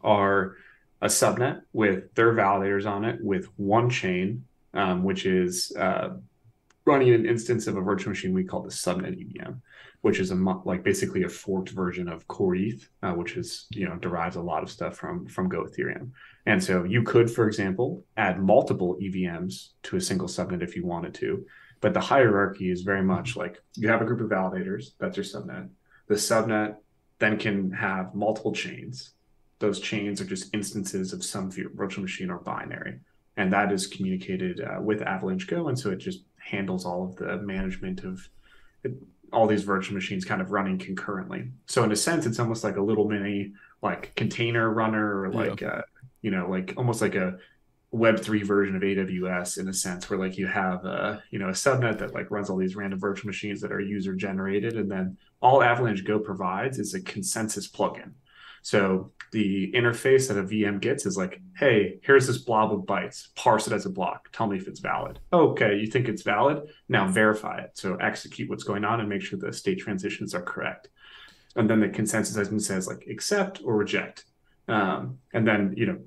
[0.00, 0.56] are
[1.02, 6.14] a subnet with their validators on it with one chain, um, which is uh,
[6.84, 9.54] running an instance of a virtual machine we call the subnet EVM
[10.02, 13.96] which is a like basically a forked version of Coreth, uh, which is you know
[13.96, 16.10] derives a lot of stuff from from Go Ethereum.
[16.44, 20.84] And so you could, for example, add multiple EVMs to a single subnet if you
[20.84, 21.46] wanted to.
[21.80, 25.24] But the hierarchy is very much like you have a group of validators, that's your
[25.24, 25.68] subnet.
[26.08, 26.76] The subnet
[27.20, 29.12] then can have multiple chains.
[29.60, 32.98] Those chains are just instances of some virtual machine or binary.
[33.36, 35.68] And that is communicated uh, with Avalanche Go.
[35.68, 38.28] And so it just handles all of the management of
[39.32, 41.48] all these virtual machines kind of running concurrently.
[41.66, 43.52] So in a sense, it's almost like a little mini
[43.82, 45.68] like container runner or like yeah.
[45.68, 45.82] uh,
[46.22, 47.36] you know like almost like a
[47.92, 51.52] web3 version of aws in a sense where like you have a you know a
[51.52, 55.16] subnet that like runs all these random virtual machines that are user generated and then
[55.42, 58.12] all avalanche go provides is a consensus plugin
[58.62, 63.34] so the interface that a VM gets is like, hey, here's this blob of bytes.
[63.34, 64.28] Parse it as a block.
[64.32, 65.18] Tell me if it's valid.
[65.32, 66.68] Okay, you think it's valid?
[66.88, 67.72] Now verify it.
[67.74, 70.88] So execute what's going on and make sure the state transitions are correct.
[71.56, 74.24] And then the consensus has says like accept or reject.
[74.68, 75.98] Um, and then you know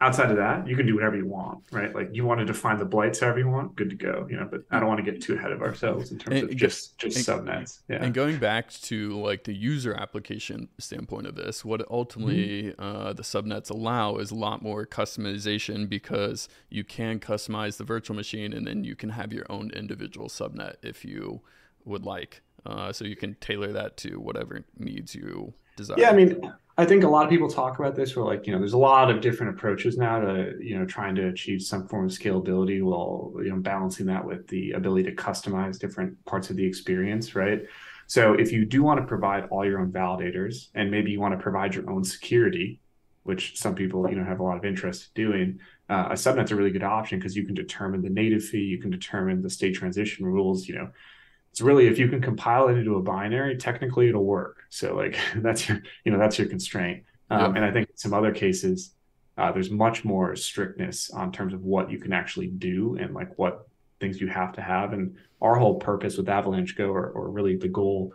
[0.00, 1.94] outside of that, you can do whatever you want, right?
[1.94, 4.48] Like you want to define the blights however you want, good to go, you know.
[4.50, 6.96] But I don't want to get too ahead of ourselves in terms and, of just
[6.98, 7.80] just and, subnets.
[7.88, 8.02] Yeah.
[8.02, 12.82] And going back to like the user application standpoint of this, what ultimately mm-hmm.
[12.82, 18.16] uh, the subnets allow is a lot more customization because you can customize the virtual
[18.16, 21.42] machine and then you can have your own individual subnet if you
[21.84, 22.42] would like.
[22.64, 25.96] Uh, so you can tailor that to whatever needs you desire.
[25.98, 28.54] Yeah, I mean, I think a lot of people talk about this where like, you
[28.54, 31.86] know, there's a lot of different approaches now to, you know, trying to achieve some
[31.86, 36.48] form of scalability while, you know, balancing that with the ability to customize different parts
[36.48, 37.64] of the experience, right?
[38.06, 41.34] So if you do want to provide all your own validators and maybe you want
[41.34, 42.80] to provide your own security,
[43.24, 46.50] which some people, you know, have a lot of interest in doing, uh, a subnet's
[46.50, 49.50] a really good option because you can determine the native fee, you can determine the
[49.50, 50.88] state transition rules, you know,
[51.52, 54.58] it's really if you can compile it into a binary, technically it'll work.
[54.68, 57.04] So like that's your you know that's your constraint.
[57.30, 58.94] Um, And I think in some other cases,
[59.38, 63.38] uh, there's much more strictness on terms of what you can actually do and like
[63.38, 63.68] what
[64.00, 64.92] things you have to have.
[64.92, 68.12] And our whole purpose with Avalanche Go, or, or really the goal,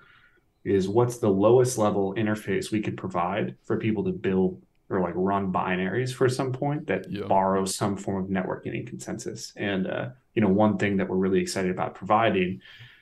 [0.65, 5.13] is what's the lowest level interface we could provide for people to build or like
[5.15, 7.25] run binaries for some point that yeah.
[7.27, 9.53] borrows some form of networking and consensus.
[9.55, 12.61] And uh, you know, one thing that we're really excited about providing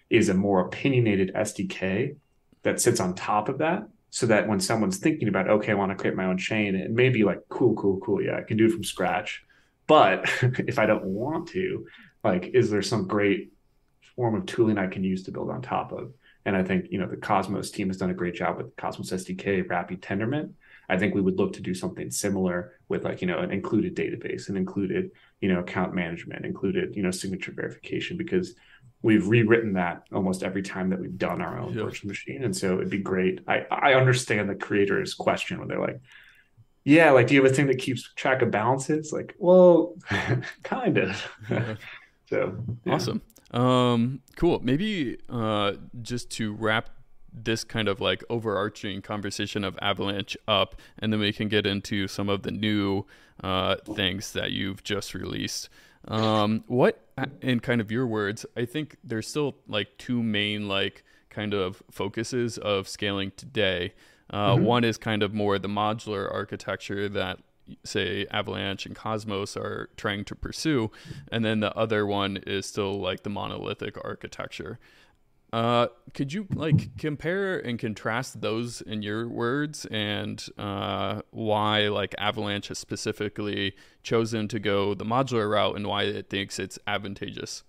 [0.10, 2.16] is a more opinionated SDK
[2.64, 5.92] that sits on top of that so that when someone's thinking about, okay, I want
[5.92, 8.22] to create my own chain, it may be like, cool, cool, cool.
[8.22, 9.44] Yeah, I can do it from scratch.
[9.88, 11.88] But if I don't want to,
[12.24, 13.52] like, is there some great
[14.16, 16.14] form of tooling I can use to build on top of?
[16.46, 19.12] And I think, you know, the Cosmos team has done a great job with Cosmos
[19.12, 20.52] SDK, Rapid Tendermint.
[20.90, 23.96] I think we would look to do something similar with like, you know, an included
[23.96, 28.56] database and included, you know, account management, included, you know, signature verification, because
[29.04, 32.44] we've rewritten that almost every time that we've done our own virtual machine.
[32.44, 33.42] And so it'd be great.
[33.48, 36.00] I, I understand the creator's question when they're like,
[36.86, 39.12] yeah, like, do you have a thing that keeps track of balances?
[39.12, 39.96] Like, well,
[40.64, 41.22] kind of.
[42.30, 42.94] so yeah.
[42.94, 43.22] awesome.
[43.52, 44.62] Um, cool.
[44.64, 46.90] Maybe uh, just to wrap
[47.34, 52.08] this kind of like overarching conversation of Avalanche up, and then we can get into
[52.08, 53.06] some of the new
[53.44, 55.70] uh, things that you've just released.
[56.08, 57.03] Um, what,
[57.42, 61.82] in kind of your words, I think there's still like two main like kind of
[61.92, 63.94] focuses of scaling today.
[64.30, 64.64] Uh, mm-hmm.
[64.64, 67.40] One is kind of more the modular architecture that
[67.84, 70.92] say Avalanche and Cosmos are trying to pursue,
[71.32, 74.80] and then the other one is still like the monolithic architecture.
[75.54, 82.16] Uh, could you like compare and contrast those in your words and uh, why like
[82.18, 87.64] Avalanche has specifically chosen to go the modular route and why it thinks it's advantageous?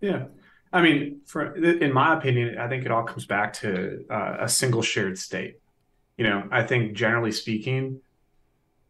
[0.00, 0.24] Yeah.
[0.72, 4.48] I mean, for in my opinion, I think it all comes back to uh, a
[4.48, 5.60] single shared state.
[6.18, 8.00] You know, I think generally speaking,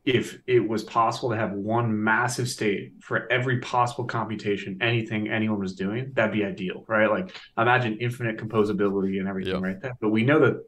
[0.07, 5.59] if it was possible to have one massive state for every possible computation, anything anyone
[5.59, 7.11] was doing, that'd be ideal, right?
[7.11, 9.81] Like imagine infinite composability and everything, right?
[9.81, 9.97] There.
[10.01, 10.65] But we know that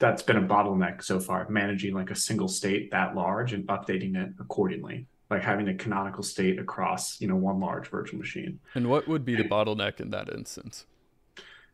[0.00, 4.16] that's been a bottleneck so far, managing like a single state that large and updating
[4.16, 8.58] it accordingly, like having a canonical state across, you know, one large virtual machine.
[8.74, 10.84] And what would be the bottleneck in that instance?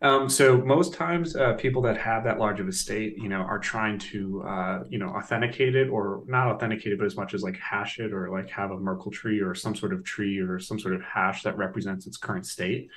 [0.05, 3.41] Um, so most times, uh, people that have that large of a state, you know,
[3.41, 7.33] are trying to, uh, you know, authenticate it or not authenticate it, but as much
[7.33, 10.39] as like hash it or like have a Merkle tree or some sort of tree
[10.39, 12.91] or some sort of hash that represents its current state.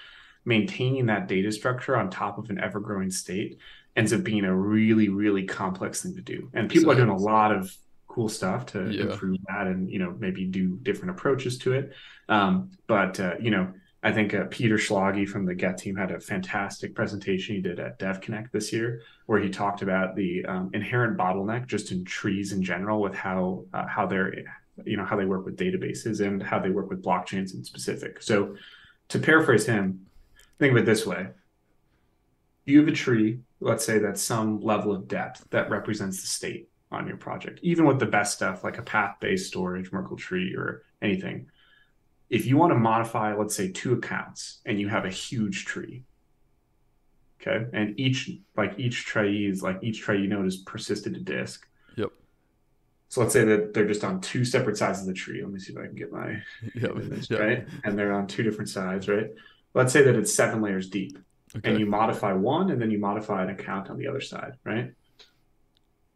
[0.44, 3.58] Maintaining that data structure on top of an ever growing state
[3.96, 6.50] ends up being a really, really complex thing to do.
[6.54, 7.74] And people are doing a lot of
[8.10, 9.04] cool stuff to yeah.
[9.04, 11.94] improve that and, you know, maybe do different approaches to it.
[12.28, 13.72] Um, but, uh, you know,
[14.04, 17.80] I think uh, Peter Szilagyi from the Geth team had a fantastic presentation he did
[17.80, 22.52] at DevConnect this year, where he talked about the um, inherent bottleneck just in trees
[22.52, 24.34] in general, with how uh, how they're
[24.86, 28.22] you know how they work with databases and how they work with blockchains in specific.
[28.22, 28.56] So,
[29.10, 30.06] to paraphrase him,
[30.60, 31.30] think of it this way:
[32.66, 36.70] you have a tree let's say that's some level of depth that represents the state
[36.92, 40.84] on your project, even with the best stuff like a path-based storage, Merkle tree, or
[41.02, 41.50] anything.
[42.30, 46.04] If you want to modify, let's say, two accounts and you have a huge tree,
[47.42, 51.20] okay, and each like each trie is like each trie you node is persisted to
[51.22, 51.66] disk.
[51.96, 52.10] Yep.
[53.10, 55.42] So let's say that they're just on two separate sides of the tree.
[55.42, 56.42] Let me see if I can get my
[56.76, 56.92] Yep.
[56.98, 57.40] image, Yep.
[57.40, 59.28] right, and they're on two different sides, right.
[59.74, 61.18] Let's say that it's seven layers deep
[61.56, 61.70] Okay.
[61.70, 64.92] and you modify one and then you modify an account on the other side, right?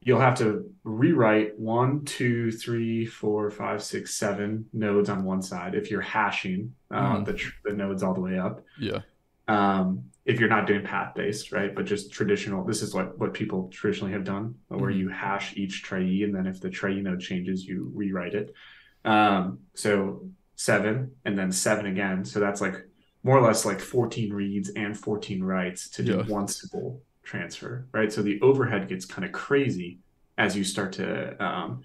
[0.03, 5.75] You'll have to rewrite one, two, three, four, five, six, seven nodes on one side
[5.75, 7.25] if you're hashing uh, Mhm.
[7.25, 8.63] the, tr- the nodes all the way up.
[8.79, 8.99] yeah.
[9.47, 11.73] Um, if you're not doing path based, right?
[11.75, 14.97] But just traditional, this is what, what people traditionally have done, where Mhm.
[14.97, 18.53] you hash each trie, and then if the trie node changes, you rewrite it.
[19.03, 22.23] Um, so seven and then seven again.
[22.23, 22.75] So that's like
[23.23, 26.23] more or less like 14 reads and 14 writes to do Yeah.
[26.23, 28.11] one simple transfer, right?
[28.11, 29.99] So the overhead gets kind of crazy
[30.37, 31.83] as you start to um,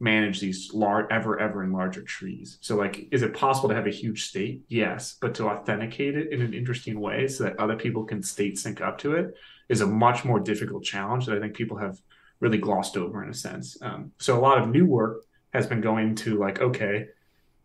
[0.00, 2.58] manage these large, ever, ever and larger trees.
[2.60, 4.62] So, like, is it possible to have a huge state?
[4.68, 8.58] Yes, but to authenticate it in an interesting way so that other people can state
[8.58, 9.34] sync up to it
[9.68, 11.98] is a much more difficult challenge that I think people have
[12.40, 13.76] really glossed over in a sense.
[13.82, 17.06] Um, so, a lot of new work has been going to like, okay,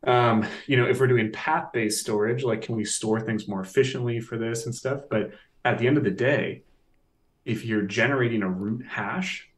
[0.06, 4.20] um, you know, if we're doing path-based storage, like, can we store things more efficiently
[4.20, 5.02] for this and stuff?
[5.10, 5.32] But
[5.64, 6.64] at the end of the day,
[7.46, 9.50] if you're generating a root hash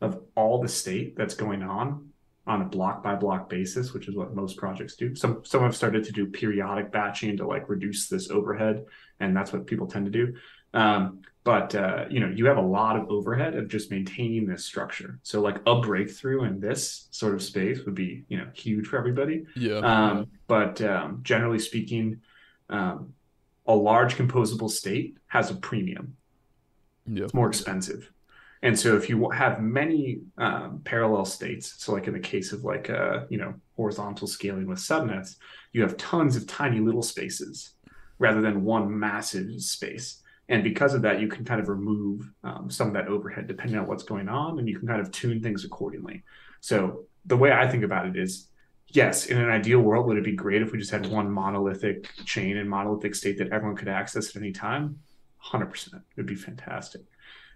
[0.00, 2.10] of all the state that's going on
[2.46, 5.14] on a block by block basis, which is what most projects do.
[5.14, 8.84] Some some have started to do periodic batching to like reduce this overhead,
[9.20, 10.34] and that's what people tend to do.
[10.74, 14.64] Um, but uh, you know, you have a lot of overhead of just maintaining this
[14.64, 15.18] structure.
[15.22, 18.98] So like a breakthrough in this sort of space would be you know huge for
[18.98, 19.46] everybody.
[19.56, 19.78] Yeah.
[19.78, 22.20] Um, but um, generally speaking,
[22.68, 23.14] um,
[23.66, 26.16] a large composable state has a premium
[27.06, 27.24] yeah.
[27.24, 28.10] it's more expensive.
[28.62, 32.64] And so if you have many um, parallel states, so like in the case of
[32.64, 35.36] like uh, you know horizontal scaling with subnets,
[35.72, 37.74] you have tons of tiny little spaces
[38.18, 40.22] rather than one massive space.
[40.48, 43.78] And because of that, you can kind of remove um, some of that overhead depending
[43.78, 46.22] on what's going on, and you can kind of tune things accordingly.
[46.60, 48.48] So the way I think about it is,
[48.88, 52.08] yes, in an ideal world, would it be great if we just had one monolithic
[52.24, 55.00] chain and monolithic state that everyone could access at any time?
[55.52, 55.94] 100%.
[55.94, 57.02] It would be fantastic.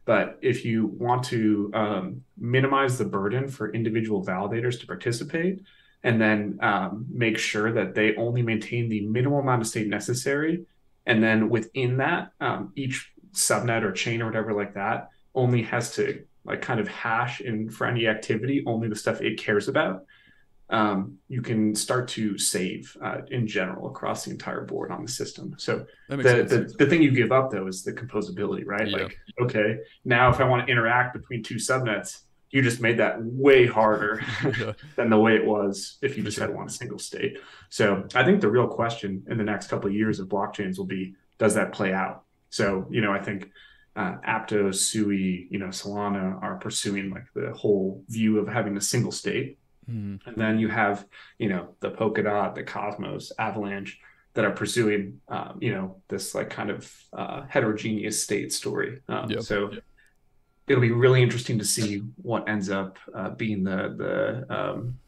[0.04, 5.60] But if you want to um, minimize the burden for individual validators to participate,
[6.02, 10.64] and then um, make sure that they only maintain the minimal amount of state necessary,
[11.04, 15.94] and then within that, um, each subnet or chain or whatever like that only has
[15.94, 20.04] to like kind of hash in for any activity only the stuff it cares about.
[20.70, 25.10] Um, you can start to save uh, in general across the entire board on the
[25.10, 25.54] system.
[25.56, 28.86] So the, the, the thing you give up though is the composability, right?
[28.86, 29.04] Yeah.
[29.04, 33.16] Like, okay, now if I want to interact between two subnets, you just made that
[33.20, 34.72] way harder yeah.
[34.96, 37.38] than the way it was if you just had one single state.
[37.70, 40.86] So I think the real question in the next couple of years of blockchains will
[40.86, 42.24] be, does that play out?
[42.50, 43.50] So, you know, I think
[43.96, 48.80] uh, Aptos, Sui, you know, Solana are pursuing like the whole view of having a
[48.80, 49.57] single state.
[49.88, 50.20] Mhm.
[50.26, 51.06] And then you have,
[51.38, 53.98] you know, the Polkadot, the Cosmos, Avalanche
[54.34, 59.00] that are pursuing, um, you know, this like kind of uh, heterogeneous state story.
[59.08, 59.42] Um, Yep.
[59.42, 59.70] So
[60.68, 64.98] it'll be really interesting to see what ends up uh, being the the um,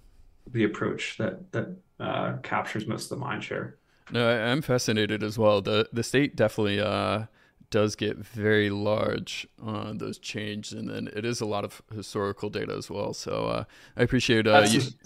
[0.52, 3.76] the approach that that uh, captures most of the mind share.
[4.10, 5.60] No, I, I'm fascinated as well.
[5.60, 7.26] The the state definitely uh,
[7.70, 12.50] does get very large on those changes, and then it is a lot of historical
[12.50, 13.14] data as well.
[13.14, 13.64] So uh,
[13.96, 14.80] I appreciate uh, That's, you.
[14.80, 14.96] just-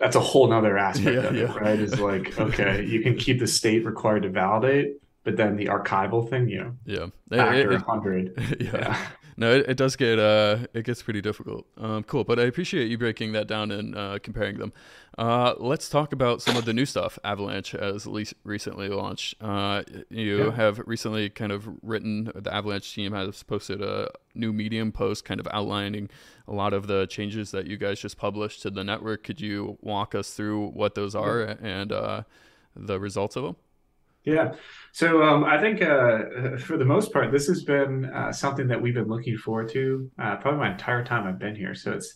[0.00, 1.78] that's a whole nother aspect Yeah, of it, right?
[1.78, 6.28] Is like, okay, you can keep the state required to validate, but then the archival
[6.28, 8.56] thing, you know, Yeah, It- factor it- 100.
[8.60, 8.70] yeah.
[8.72, 8.98] Yeah.
[9.36, 11.66] No, it, it does get uh, it gets pretty difficult.
[11.76, 14.72] Um, cool, but I appreciate you breaking that down and uh, comparing them.
[15.18, 18.06] Uh, let's talk about some of the new stuff Avalanche has
[18.44, 19.34] recently launched.
[19.40, 20.50] Uh, you Yeah.
[20.52, 22.30] have recently kind of written.
[22.34, 26.10] The Avalanche team has posted a new Medium post, kind of outlining
[26.46, 29.22] a lot of the changes that you guys just published to the network.
[29.24, 32.22] Could you walk us through what those are and uh,
[32.76, 33.56] the results of them?
[34.24, 34.54] Yeah.
[34.92, 38.80] So um, I think uh, for the most part, this has been uh, something that
[38.80, 41.74] we've been looking forward to uh, probably my entire time I've been here.
[41.74, 42.14] So it's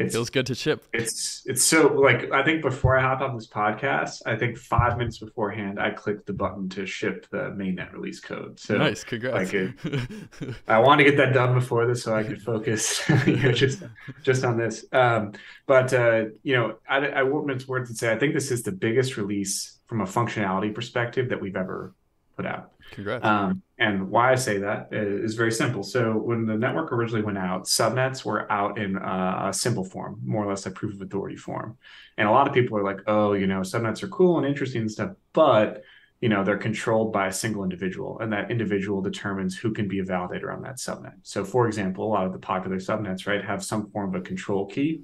[0.00, 0.86] it's Feels good to ship.
[0.94, 4.96] it's it's so like I think before I hopped on this podcast, I think five
[4.96, 8.58] minutes beforehand, I clicked the button to ship the mainnet release code.
[8.58, 9.52] So nice, congrats.
[9.52, 13.52] like I wanted to get that done before this so I could focus you know,
[13.52, 13.82] just
[14.22, 14.86] just on this.
[14.92, 15.32] Um,
[15.66, 18.62] but uh, you know, I, I won't mince words and say I think this is
[18.62, 21.92] the biggest release from a functionality perspective that we've ever
[22.36, 22.70] put out.
[22.92, 23.24] Congrats.
[23.24, 25.82] Um, and why I say that is very simple.
[25.82, 30.20] So when the network originally went out, subnets were out in uh, a simple form,
[30.24, 31.76] more or less a proof of authority form.
[32.18, 34.82] And a lot of people are like, oh, you know, subnets are cool and interesting
[34.82, 35.82] and stuff, but
[36.20, 40.00] you know they're controlled by a single individual and that individual determines who can be
[40.00, 43.42] a validator on that subnet so for example a lot of the popular subnets right
[43.42, 45.00] have some form of a control key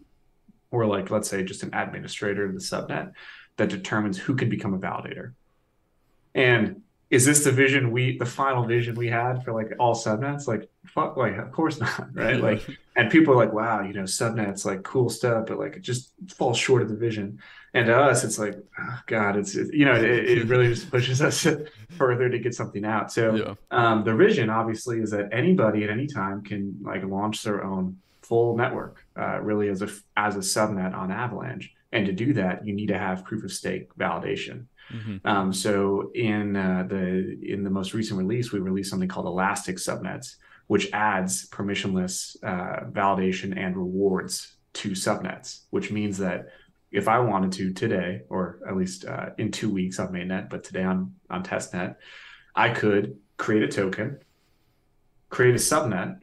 [0.70, 3.12] or like let's say just an administrator of the subnet
[3.56, 5.32] that determines who can become a validator.
[6.34, 10.46] And is this the vision we the final vision we had for like all subnets?
[10.46, 12.40] Like fuck like of course not right?
[12.40, 15.82] Like and people are like wow you know subnets like cool stuff but like it
[15.82, 17.38] just falls short of the vision.
[17.74, 20.90] And to us it's like oh, god it's it, you know it, it, really just
[20.90, 21.46] pushes us
[21.90, 23.12] further to get something out.
[23.12, 23.54] So yeah.
[23.70, 27.98] um, the vision obviously is that anybody at any time can like launch their own
[28.22, 32.66] full network uh, really as a as a subnet on avalanche and to do that
[32.66, 35.26] you need to have proof of stake validation Mm-hmm.
[35.26, 39.76] Um, so in uh, the in the most recent release, we released something called Elastic
[39.76, 40.36] Subnets,
[40.68, 46.48] which adds permissionless uh, validation and rewards to subnets, which means that
[46.92, 50.62] if I wanted to today, or at least uh, in two weeks on mainnet, but
[50.62, 51.96] today on on testnet,
[52.54, 54.20] I could create a token,
[55.30, 56.20] create a subnet,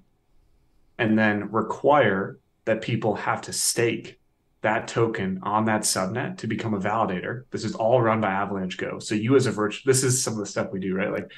[0.97, 4.21] and then require that people have to stake
[4.63, 7.43] that token on that subnet to become a validator.
[7.51, 8.97] This is all run by Avalanche Go.
[8.97, 11.11] So you as a virtual, this is some of the stuff we do, right?
[11.11, 11.31] Like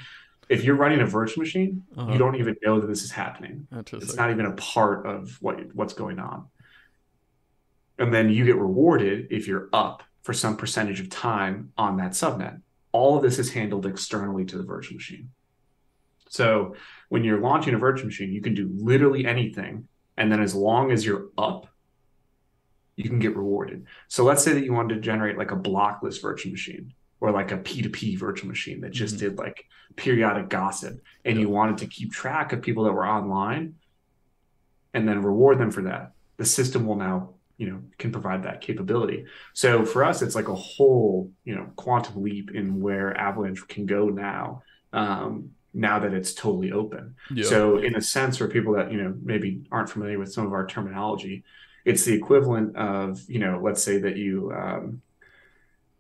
[0.48, 2.12] if you're running a virtual machine, uh-huh.
[2.12, 3.68] you don't even know that this is happening.
[4.04, 6.46] It's not even a part of what what's going on.
[7.98, 12.12] And then you get rewarded if you're up for some percentage of time on that
[12.12, 12.62] subnet.
[12.92, 15.30] All of this is handled externally to the virtual machine.
[16.30, 16.76] So
[17.10, 19.88] when you're launching a virtual machine, you can do literally anything.
[20.16, 21.68] And then as long as you're up
[22.96, 23.86] you can get rewarded.
[24.08, 27.52] So let's say that you wanted to generate like a blockless virtual machine or like
[27.52, 29.28] a P2P virtual machine that just mm-hmm.
[29.28, 29.66] did like
[29.96, 33.76] periodic gossip and you wanted to keep track of people that were online
[34.94, 36.14] and then reward them for that.
[36.38, 39.26] The system will now, you know, can provide that capability.
[39.54, 43.86] So for us, it's like a whole, you know, quantum leap in where Avalanche can
[43.86, 44.64] go now.
[44.94, 47.16] Um, now that it's totally open.
[47.30, 47.46] Yeah.
[47.46, 50.54] So in a sense, for people that, you know, maybe aren't familiar with some of
[50.54, 51.44] our terminology,
[51.86, 55.02] it's the equivalent of you know let's say that you um,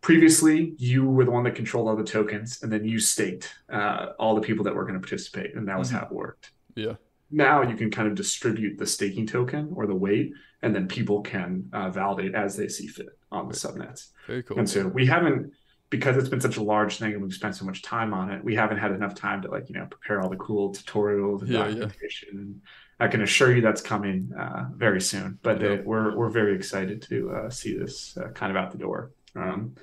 [0.01, 4.07] previously you were the one that controlled all the tokens and then you staked uh,
[4.19, 5.97] all the people that were going to participate and that was mm-hmm.
[5.97, 6.51] how it worked.
[6.75, 6.95] Yeah.
[7.31, 11.21] Now you can kind of distribute the staking token or the weight and then people
[11.21, 14.09] can uh, validate as they see fit on the subnets.
[14.27, 14.59] Very cool.
[14.59, 15.51] And so we haven't
[15.95, 18.43] because it's been such a large thing and we've spent so much time on it
[18.43, 21.49] we haven't had enough time to like you know prepare all the cool tutorials and
[21.49, 22.69] yeah, documentation yeah.
[22.99, 25.37] I can assure you that's coming uh, very soon.
[25.41, 28.77] But uh, we're we're very excited to uh, see this uh, kind of out the
[28.77, 29.11] door.
[29.35, 29.75] Um,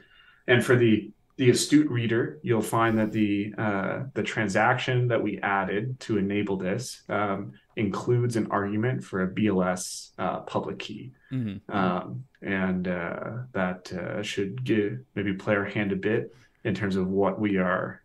[0.46, 1.12] and for the
[1.42, 6.56] the astute reader, you'll find that the uh, the transaction that we added to enable
[6.56, 11.76] this um, includes an argument for a BLS uh, public key, mm-hmm.
[11.76, 16.32] um, and that should give maybe play our hand a bit
[16.62, 18.04] in terms of what we are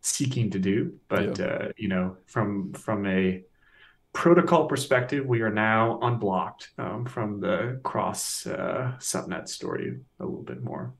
[0.00, 0.94] seeking to do.
[1.06, 1.68] But yeah.
[1.76, 3.44] you know, from from a
[4.12, 10.42] protocol perspective, we are now unblocked um, from the cross uh, subnet story a little
[10.42, 10.92] bit more.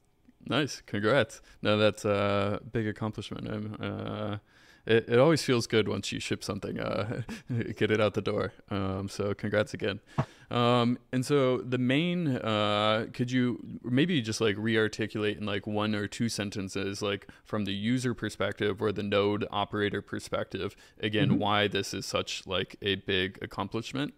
[0.47, 1.40] Nice, congrats!
[1.62, 3.49] No, that's a big accomplishment.
[3.80, 4.38] Uh,
[4.86, 7.22] it, it always feels good once you ship something, uh,
[7.76, 8.53] get it out the door.
[8.70, 10.01] Um, so congrats again.
[10.51, 15.95] Um, and so the main, uh, could you maybe just like re-articulate in like one
[15.95, 21.38] or two sentences, like from the user perspective or the node operator perspective, again, mm-hmm.
[21.38, 24.12] why this is such like a big accomplishment?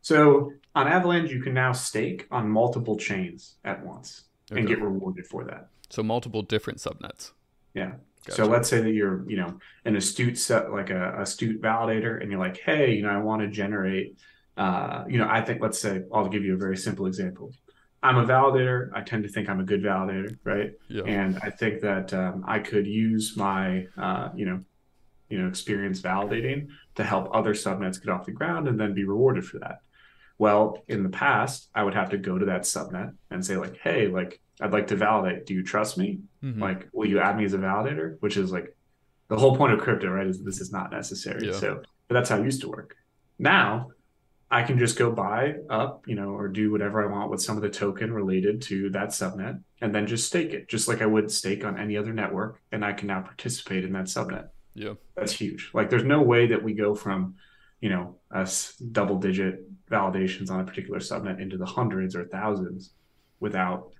[0.00, 4.60] So on Avalanche, you can now stake on multiple chains at once okay.
[4.60, 5.68] and get rewarded for that.
[5.88, 7.32] So multiple different subnets.
[7.74, 7.92] Yeah.
[8.26, 8.36] Gotcha.
[8.36, 12.30] So let's say that you're, you know, an astute set, like a astute validator, and
[12.30, 14.18] you're like, hey, you know, I want to generate
[14.60, 17.50] uh, you know, I think let's say I'll give you a very simple example.
[18.02, 18.90] I'm a validator.
[18.94, 20.72] I tend to think I'm a good validator, right?
[20.88, 21.04] Yeah.
[21.04, 24.60] And I think that um, I could use my, uh, you know,
[25.30, 29.04] you know, experience validating to help other subnets get off the ground and then be
[29.04, 29.80] rewarded for that.
[30.40, 33.76] Well, in the past, I would have to go to that subnet and say like,
[33.76, 35.44] "Hey, like, I'd like to validate.
[35.44, 36.20] Do you trust me?
[36.42, 36.62] Mm-hmm.
[36.62, 38.74] Like, will you add me as a validator?" Which is like
[39.28, 40.26] the whole point of crypto, right?
[40.26, 41.48] Is this is not necessary.
[41.48, 41.52] Yeah.
[41.52, 42.96] So, but that's how it used to work.
[43.38, 43.88] Now
[44.50, 47.56] I can just go buy up, you know, or do whatever I want with some
[47.56, 51.06] of the token related to that subnet and then just stake it, just like I
[51.06, 52.62] would stake on any other network.
[52.72, 54.48] And I can now participate in that subnet.
[54.74, 54.94] Yeah.
[55.14, 55.70] That's huge.
[55.74, 57.36] Like there's no way that we go from,
[57.80, 62.92] you know, us double digit validations on a particular subnet into the hundreds or thousands
[63.40, 63.92] without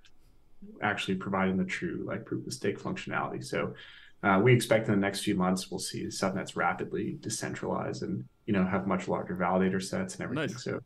[0.82, 3.44] actually providing the true like proof of stake functionality.
[3.44, 3.74] So
[4.22, 8.52] uh, we expect in the next few months we'll see subnets rapidly decentralize and you
[8.52, 10.52] know have much larger validator sets and everything.
[10.52, 10.62] Nice.
[10.62, 10.80] So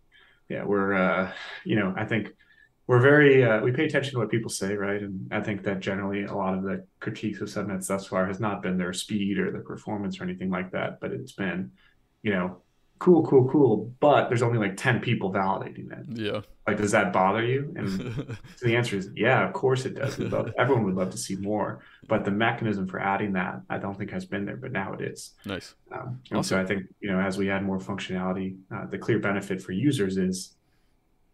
[0.49, 1.33] yeah, we're uh,
[1.65, 2.31] you know I think
[2.87, 5.03] we're very uh, we pay attention to what people say, right?
[5.03, 8.41] And I think that generally a lot of the critiques of subnets thus far has
[8.41, 11.73] not been their speed or their performance or anything like that, but it's been
[12.23, 12.63] you know
[12.99, 16.19] cool, cool, cool, but there's only like 10 people validating it.
[16.19, 16.41] Yeah.
[16.67, 17.75] Like, does that bother you?
[17.77, 20.19] And so the answer is, yeah, of course it does.
[20.19, 23.99] Love, everyone would love to see more, but the mechanism for adding that, I don't
[23.99, 25.33] think has been there, but now it is.
[25.45, 25.75] Nice.
[25.93, 26.57] Um, and awesome.
[26.57, 29.73] so I think, you know, as we add more functionality, uh, the clear benefit for
[29.73, 30.55] users is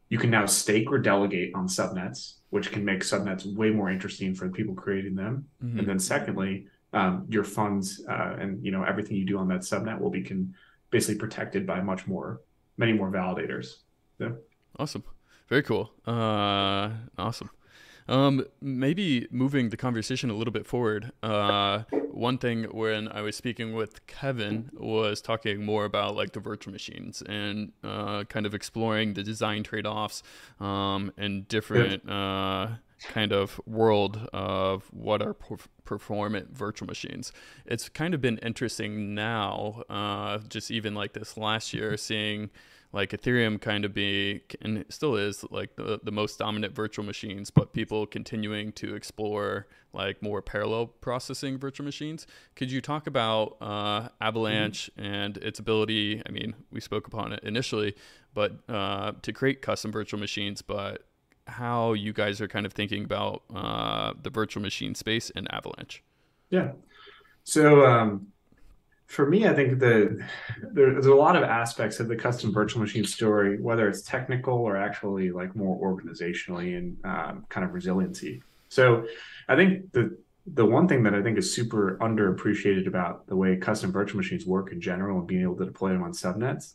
[0.09, 4.35] you can now stake or delegate on subnets, which can make subnets way more interesting
[4.35, 5.47] for the people creating them.
[5.63, 5.79] Mm-hmm.
[5.79, 9.61] And then secondly, um, your funds uh, and, you know, everything you do on that
[9.61, 10.53] subnet will be can
[10.91, 12.41] basically protected by much more,
[12.76, 13.78] many more validators.
[14.18, 14.30] Yeah.
[14.78, 15.05] Awesome.
[15.49, 15.93] Very cool.
[16.07, 17.51] Uh, awesome.
[18.09, 21.12] Um, maybe moving the conversation a little bit forward.
[21.22, 26.41] Uh, one thing when I was speaking with Kevin was talking more about like the
[26.41, 30.24] virtual machines and uh, kind of exploring the design trade-offs
[30.59, 32.68] um, and different uh,
[33.03, 35.34] kind of world of what are
[35.84, 37.32] performant virtual machines.
[37.66, 42.51] It's kind of been interesting now, uh, just even like this last year, seeing
[42.92, 47.51] like Ethereum kind of be and still is like the, the most dominant virtual machines,
[47.51, 52.26] but people continuing to explore like more parallel processing virtual machines.
[52.57, 55.12] Could you talk about uh, Avalanche mm-hmm.
[55.12, 56.22] and its ability?
[56.26, 57.94] I mean, we spoke upon it initially,
[58.34, 61.07] but uh, to create custom virtual machines, but
[61.51, 66.03] how you guys are kind of thinking about uh, the virtual machine space and Avalanche.
[66.51, 66.72] Yeah.
[67.44, 68.28] So um,
[69.07, 70.24] for me, I think the
[70.72, 74.76] there's a lot of aspects of the custom virtual machine story, whether it's technical or
[74.76, 78.42] actually like more organizationally and um, kind of resiliency.
[78.68, 79.07] So
[79.48, 83.57] I think the the one thing that I think is super underappreciated about the way
[83.57, 86.74] custom virtual machines work in general and being able to deploy them on subnets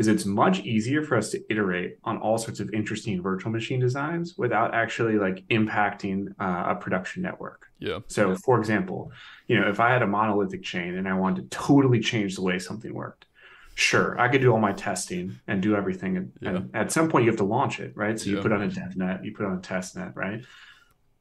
[0.00, 3.78] is it's much easier for us to iterate on all sorts of interesting virtual machine
[3.78, 7.66] designs without actually like impacting uh, a production network.
[7.80, 7.98] Yeah.
[8.06, 9.12] So, for example,
[9.46, 12.40] you know, if I had a monolithic chain and I wanted to totally change the
[12.40, 13.26] way something worked,
[13.74, 16.16] sure, I could do all my testing and do everything.
[16.16, 16.48] And, yeah.
[16.48, 18.18] and at some point, you have to launch it, right?
[18.18, 20.42] So you put on a dev net, you put on a test net, right?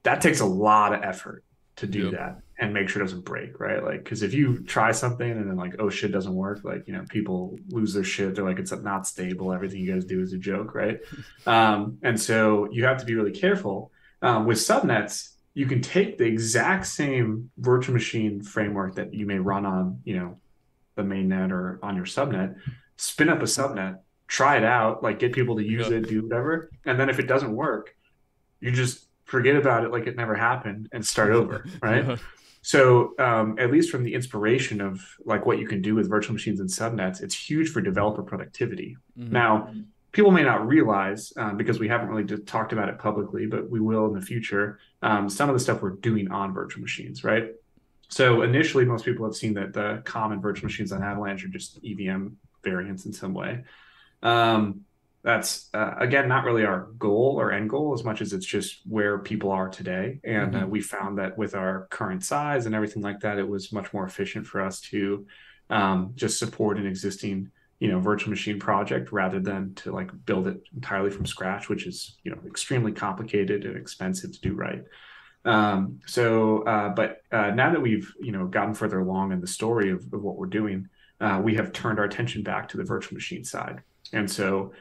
[0.03, 1.43] That takes a lot of effort
[1.80, 2.11] to do yep.
[2.11, 3.84] that and make sure it doesn't break, right?
[3.84, 6.93] Like, because if you try something and then like, oh shit, doesn't work, like you
[6.93, 8.36] know, people lose their shit.
[8.36, 9.53] They're like, it's not stable.
[9.53, 10.99] Everything you guys do is a joke, right?
[11.47, 13.91] um, and so you have to be really careful.
[14.21, 19.39] Um, with subnets, you can take the exact same virtual machine framework that you may
[19.39, 20.38] run on, you know,
[20.95, 22.55] the mainnet or on your subnet,
[22.97, 26.03] spin up a subnet, try it out, like get people to use yep.
[26.03, 27.95] it, do whatever, and then if it doesn't work,
[28.59, 32.19] you just forget about it like it never happened and start over, right?
[32.61, 36.34] So um, at least from the inspiration of like what you can do with virtual
[36.34, 38.97] machines and subnets, it's huge for developer productivity.
[39.17, 39.32] Mm-hmm.
[39.32, 39.73] Now,
[40.11, 43.80] people may not realize um, because we haven't really talked about it publicly, but we
[43.80, 44.80] will in the future.
[45.01, 47.51] Um, some of the stuff we're doing on virtual machines, right?
[48.09, 51.80] So initially, most people have seen that the common virtual machines on Avalanche are just
[51.86, 52.30] EVM
[52.63, 53.63] variants in some way.
[54.23, 54.82] Um,
[55.24, 58.82] that's uh, again not really our goal or end goal as much as it's just
[58.88, 60.20] where people are today.
[60.24, 60.65] And uh, mm-hmm.
[60.65, 63.91] uh, we found that with our current size and everything like that it was much
[63.93, 65.26] more efficient for us to
[65.70, 70.47] um, just support an existing you know virtual machine project rather than to like build
[70.47, 74.84] it entirely from scratch which is you know extremely complicated and expensive to do right.
[75.45, 79.47] Um, so uh, but uh, now that we've you know gotten further along in the
[79.47, 80.89] story of, of what we're doing
[81.22, 83.82] uh, we have turned our attention back to the virtual machine side.
[84.13, 84.72] And so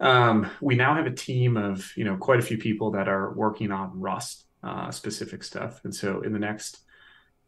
[0.00, 3.32] um, we now have a team of you know quite a few people that are
[3.34, 6.80] working on Rust uh, specific stuff, and so in the next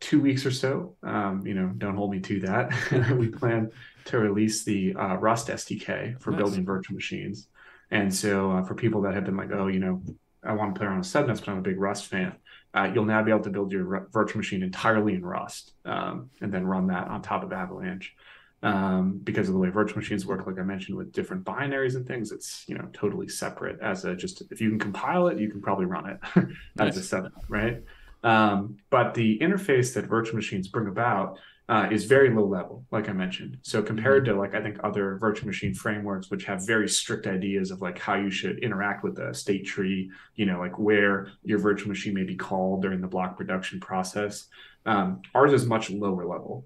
[0.00, 3.14] two weeks or so, um, you know, don't hold me to that.
[3.18, 3.70] we plan
[4.07, 6.38] to release the uh, Rust SDK for nice.
[6.38, 7.48] building virtual machines,
[7.90, 10.03] and so uh, for people that have been like, oh, you know,
[10.44, 12.34] I want to play around with subnets, but I'm a big Rust fan.
[12.74, 16.53] Uh, you'll now be able to build your virtual machine entirely in Rust, um, and
[16.53, 18.14] then run that on top of Avalanche
[18.62, 22.06] um, because of the way virtual machines work, like I mentioned, with different binaries and
[22.06, 23.80] things, it's you know totally separate.
[23.80, 26.46] As a just if you can compile it, you can probably run it
[26.78, 27.82] as a setup, right?
[28.22, 31.38] Um, but the interface that virtual machines bring about
[31.68, 33.58] uh, is very low level, like I mentioned.
[33.62, 34.34] So compared mm-hmm.
[34.34, 37.98] to like I think other virtual machine frameworks, which have very strict ideas of like
[37.98, 42.14] how you should interact with the state tree, you know, like where your virtual machine
[42.14, 44.46] may be called during the block production process,
[44.86, 46.64] um, ours is much lower level.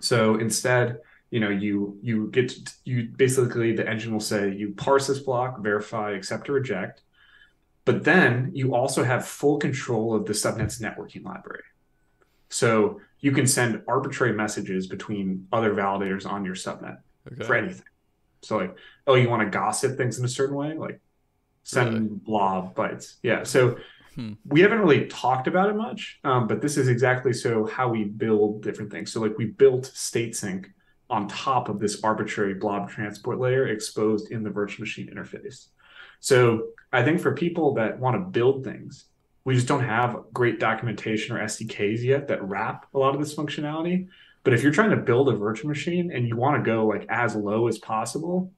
[0.00, 0.98] So instead,
[1.32, 5.18] you know you you get to, you basically the engine will say you parse this
[5.18, 7.02] block verify accept or reject
[7.84, 11.64] but then you also have full control of the subnet's networking library
[12.52, 16.98] so you can send arbitrary messages between other validators on your subnet
[17.32, 17.44] okay.
[17.44, 17.86] for anything.
[18.42, 18.76] So like,
[19.06, 21.00] oh, you want to gossip things in a certain way, like
[21.62, 22.08] send really?
[22.08, 23.14] blob bytes.
[23.22, 23.44] Yeah.
[23.44, 23.78] So
[24.16, 24.32] hmm.
[24.44, 28.04] we haven't really talked about it much, um, but this is exactly so how we
[28.04, 29.12] build different things.
[29.12, 30.70] So like we built state sync
[31.12, 35.66] on top of this arbitrary blob transport layer exposed in the virtual machine interface.
[36.20, 39.04] So I think for people that want to build things,
[39.44, 43.34] we just don't have great documentation or SDKs yet that wrap a lot of this
[43.34, 44.08] functionality.
[44.42, 47.04] But if you're trying to build a virtual machine and you want to go like
[47.10, 48.50] as low as possible,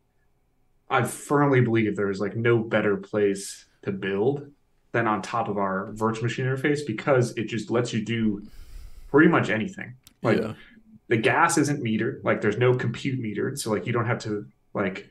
[0.88, 4.48] I firmly believe there's like no better place to build
[4.92, 8.46] than on top of our virtual machine interface because it just lets you do
[9.10, 9.94] pretty much anything.
[10.22, 10.52] Like yeah.
[11.14, 14.46] The gas isn't metered, like there's no compute metered, so like you don't have to
[14.74, 15.08] like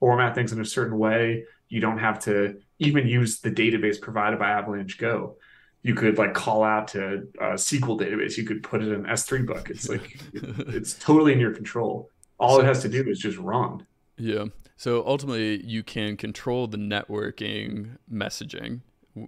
[0.00, 1.44] format things in a certain way.
[1.68, 5.36] You don't have to even use the database provided by Avalanche Go.
[5.82, 8.38] You could like call out to a SQL database.
[8.38, 9.86] You could put it in S3 buckets.
[9.86, 12.08] Like it's totally in your control.
[12.38, 13.86] All so, it has to do is just run.
[14.16, 14.46] Yeah.
[14.78, 18.80] So ultimately, you can control the networking messaging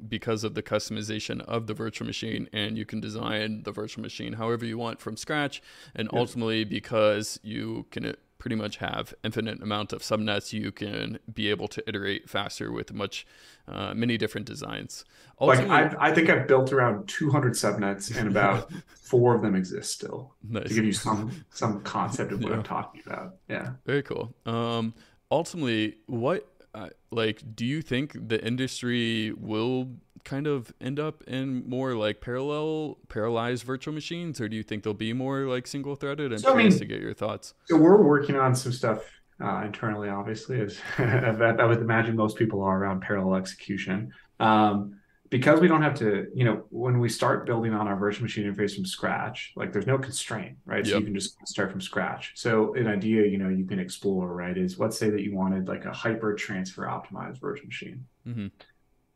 [0.08, 4.32] because of the customization of the virtual machine and you can design the virtual machine
[4.32, 5.62] however you want from scratch
[5.94, 11.50] and ultimately because you can pretty much have infinite amount of subnets you can be
[11.50, 13.26] able to iterate faster with much
[13.66, 15.04] uh, many different designs.
[15.40, 18.70] Ultimately, like I, I think i've built around 200 subnets and about
[19.02, 20.68] four of them exist still nice.
[20.68, 22.56] to give you some some concept of what yeah.
[22.56, 23.36] i'm talking about.
[23.48, 23.70] Yeah.
[23.84, 24.34] Very cool.
[24.44, 24.94] Um
[25.30, 29.88] ultimately what uh, like do you think the industry will
[30.24, 34.82] kind of end up in more like parallel parallelized virtual machines or do you think
[34.82, 37.54] they'll be more like single threaded i'm so, curious I mean, to get your thoughts.
[37.64, 39.04] so we're working on some stuff
[39.42, 44.12] uh, internally obviously as i would imagine most people are around parallel execution.
[44.40, 44.98] Um,
[45.30, 48.44] because we don't have to, you know, when we start building on our virtual machine
[48.44, 50.84] interface from scratch, like there's no constraint, right?
[50.84, 50.92] Yep.
[50.92, 52.32] So you can just start from scratch.
[52.34, 55.68] So an idea, you know, you can explore, right, is let's say that you wanted
[55.68, 58.04] like a hyper transfer optimized virtual machine.
[58.26, 58.46] Mm-hmm.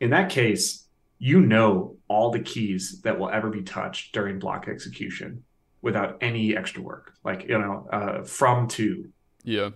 [0.01, 0.87] In that case,
[1.19, 5.45] you know all the keys that will ever be touched during block execution
[5.83, 7.13] without any extra work.
[7.25, 9.09] Like, you know, uh, from to.
[9.45, 9.71] Yeah.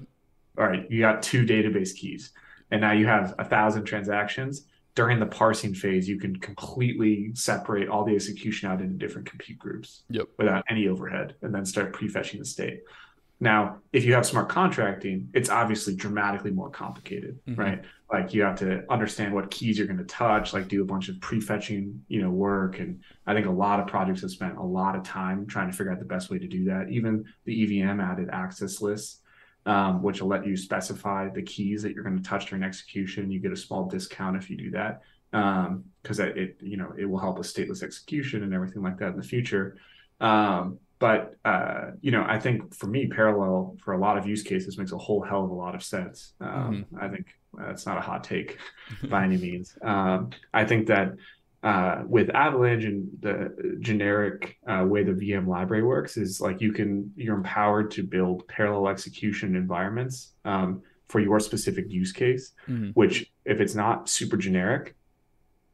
[0.56, 2.30] All right, you got two database keys,
[2.70, 7.88] and now you have a thousand transactions during the parsing phase, you can completely separate
[7.88, 10.26] all the execution out into different compute groups yep.
[10.38, 12.80] without any overhead and then start prefetching the state.
[13.40, 17.60] Now, if you have smart contracting, it's obviously dramatically more complicated, mm-hmm.
[17.60, 17.82] right?
[18.10, 21.08] Like you have to understand what keys you're going to touch, like do a bunch
[21.08, 22.78] of prefetching, you know, work.
[22.78, 25.76] And I think a lot of projects have spent a lot of time trying to
[25.76, 26.90] figure out the best way to do that.
[26.90, 29.20] Even the EVM added access lists
[29.66, 33.30] um, which will let you specify the keys that you're going to touch during execution.
[33.30, 37.06] You get a small discount if you do that because um, it, you know, it
[37.06, 39.78] will help with stateless execution and everything like that in the future.
[40.20, 44.42] Um, but uh, you know, I think for me, parallel for a lot of use
[44.42, 46.34] cases makes a whole hell of a lot of sense.
[46.40, 47.04] Um, mm-hmm.
[47.04, 48.58] I think that's not a hot take
[49.10, 49.76] by any means.
[49.82, 51.12] Um, I think that
[51.64, 56.72] uh, with Avalanche and the generic uh, way the VM library works is like you
[56.72, 62.90] can you're empowered to build parallel execution environments um, for your specific use case, mm-hmm.
[62.90, 64.94] which if it's not super generic,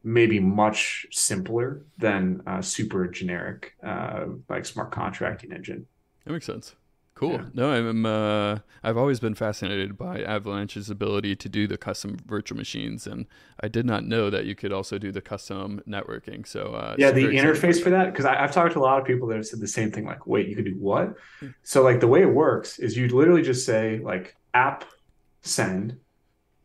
[0.05, 5.86] may be much simpler than a super generic uh, like smart contracting engine.
[6.24, 6.76] That makes sense.
[7.21, 7.33] Cool.
[7.33, 7.45] Yeah.
[7.53, 8.07] No, I'm.
[8.07, 13.27] Uh, I've always been fascinated by Avalanche's ability to do the custom virtual machines, and
[13.62, 16.49] I did not know that you could also do the custom networking.
[16.49, 19.29] So uh, yeah, the interface for that because I've talked to a lot of people
[19.29, 20.07] that have said the same thing.
[20.07, 21.14] Like, wait, you could do what?
[21.41, 21.49] Hmm.
[21.62, 24.87] So like the way it works is you literally just say like app
[25.43, 25.99] send,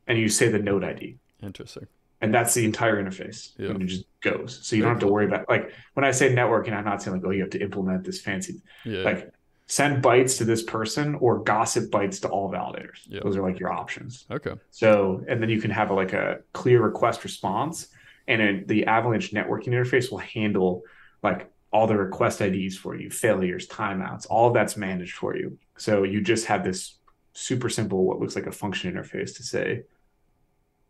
[0.08, 1.18] and you say the node ID.
[1.44, 1.86] Interesting.
[2.22, 3.52] And that's the entire interface.
[3.58, 3.72] Yeah.
[3.72, 4.62] And it just goes.
[4.64, 7.04] So you Very don't have to worry about like when I say networking, I'm not
[7.04, 8.62] saying like, oh, you have to implement this fancy.
[8.86, 9.02] Yeah.
[9.02, 9.34] Like
[9.68, 13.00] send bytes to this person or gossip bytes to all validators.
[13.08, 13.24] Yep.
[13.24, 14.26] Those are like your options.
[14.30, 14.54] Okay.
[14.72, 17.88] So, and then you can have a, like a clear request response,
[18.28, 20.84] and it, the Avalanche networking interface will handle
[21.24, 25.58] like all the request IDs for you, failures, timeouts, all that's managed for you.
[25.78, 26.98] So you just have this
[27.34, 29.84] super simple, what looks like a function interface to say,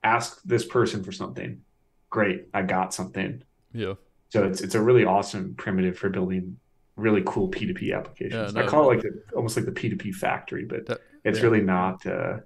[0.03, 1.61] ask this person for something.
[2.09, 3.41] Great, I got something.
[3.73, 3.95] Yeah.
[4.29, 6.57] So it's it's a really awesome primitive for building
[6.95, 8.53] really cool P2P applications.
[8.53, 11.39] Yeah, no, I call it like the, almost like the P2P factory, but that, it's
[11.39, 11.45] yeah.
[11.45, 12.05] really not.
[12.05, 12.37] Uh,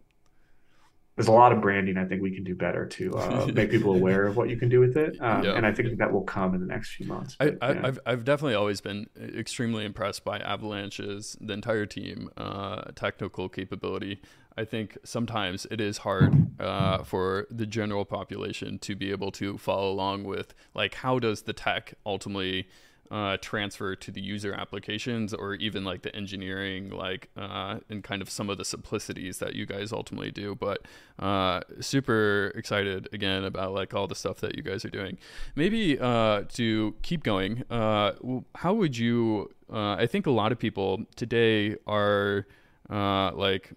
[1.16, 3.93] there's a lot of branding I think we can do better to uh, make people
[3.93, 5.52] aware of what you can do with it, um, yeah.
[5.52, 7.36] and I think that will come in the next few months.
[7.38, 12.84] But, I, have I've definitely always been extremely impressed by Avalanche's the entire team uh,
[12.95, 14.22] technical capability.
[14.56, 19.58] I think sometimes it is hard uh, for the general population to be able to
[19.58, 22.70] follow along with like how does the tech ultimately
[23.12, 28.22] uh, transfer to the user applications or even like the engineering, like uh, and kind
[28.22, 30.55] of some of the simplicities that you guys ultimately do.
[30.55, 30.86] But
[31.18, 35.18] uh, super excited again about like all the stuff that you guys are doing.
[35.55, 38.14] Maybe uh, to keep going, uh,
[38.55, 39.49] how would you?
[39.72, 42.45] Uh, I think a lot of people today are
[42.89, 43.74] like,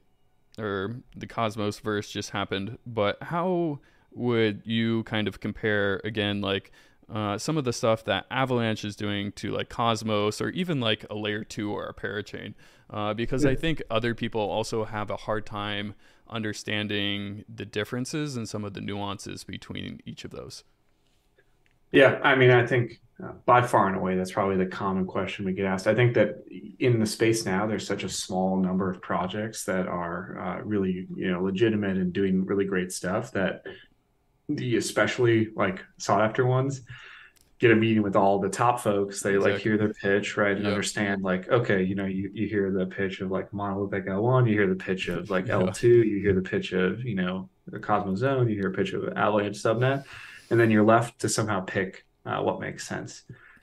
[0.58, 3.80] or the Cosmoverse just happened, but how
[4.14, 6.70] would you kind of compare again like
[7.10, 11.06] uh, some of the stuff that Avalanche is doing to like Cosmos or even like
[11.10, 12.54] a layer two or a parachain,
[12.90, 13.46] uh, because.
[13.46, 15.94] I think other people also have a hard time
[16.28, 20.64] understanding the differences and some of the nuances between each of those.
[21.92, 25.44] Yeah, I mean, I think uh, by far and away that's probably the common question
[25.44, 25.86] we get asked.
[25.86, 26.42] I think that
[26.78, 31.06] in the space now, there's such a small number of projects that are uh, really,
[31.14, 33.64] you know, legitimate and doing really great stuff that
[34.56, 36.82] the especially like sought after ones
[37.58, 39.52] get a meeting with all the top folks they exactly.
[39.52, 40.72] like hear their pitch right and yep.
[40.72, 44.54] understand like okay you know you, you hear the pitch of like monolithic l1 you
[44.54, 45.54] hear the pitch of like yeah.
[45.54, 48.92] l2 you hear the pitch of you know the cosmos zone you hear a pitch
[48.92, 50.04] of avalanche subnet
[50.50, 53.22] and then you're left to somehow pick uh, what makes sense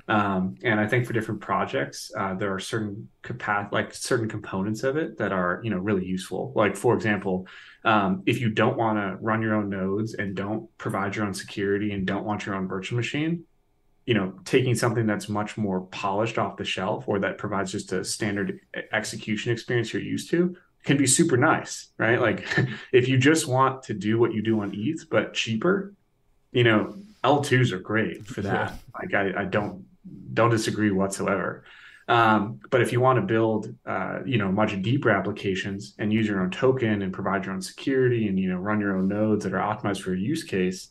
[0.10, 3.10] um, and I think for different projects, uh, there are certain
[3.72, 6.52] like certain components of it that are you know really useful.
[6.56, 7.48] Like for example,
[7.86, 11.34] um, if you don't want to run your own nodes and don't provide your own
[11.36, 13.44] security and don't want your own virtual machine,
[14.06, 17.92] you know, taking something that's much more polished off the shelf or that provides just
[17.92, 18.60] a standard
[18.92, 20.56] execution experience you're used to
[20.86, 22.20] can be super nice, right?
[22.20, 22.48] Like
[22.92, 25.94] if you just want to do what you do on ETH but cheaper,
[26.52, 28.72] you know, L2s are great for that.
[28.72, 28.76] Yeah.
[29.00, 29.86] Like I, I don't
[30.34, 31.64] don't disagree whatsoever.
[32.08, 36.28] Um, but if you want to build, uh, you know, much deeper applications and use
[36.28, 39.44] your own token and provide your own security and you know run your own nodes
[39.44, 40.90] that are optimized for your use case,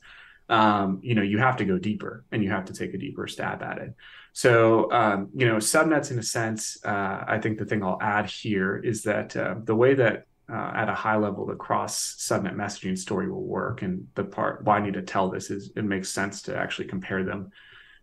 [0.48, 3.26] um, you know, you have to go deeper and you have to take a deeper
[3.26, 3.94] stab at it.
[4.32, 8.30] So, um, you know, subnets in a sense, uh, I think the thing I'll add
[8.30, 12.54] here is that uh, the way that uh, at a high level the cross subnet
[12.54, 15.84] messaging story will work, and the part why I need to tell this is it
[15.84, 17.50] makes sense to actually compare them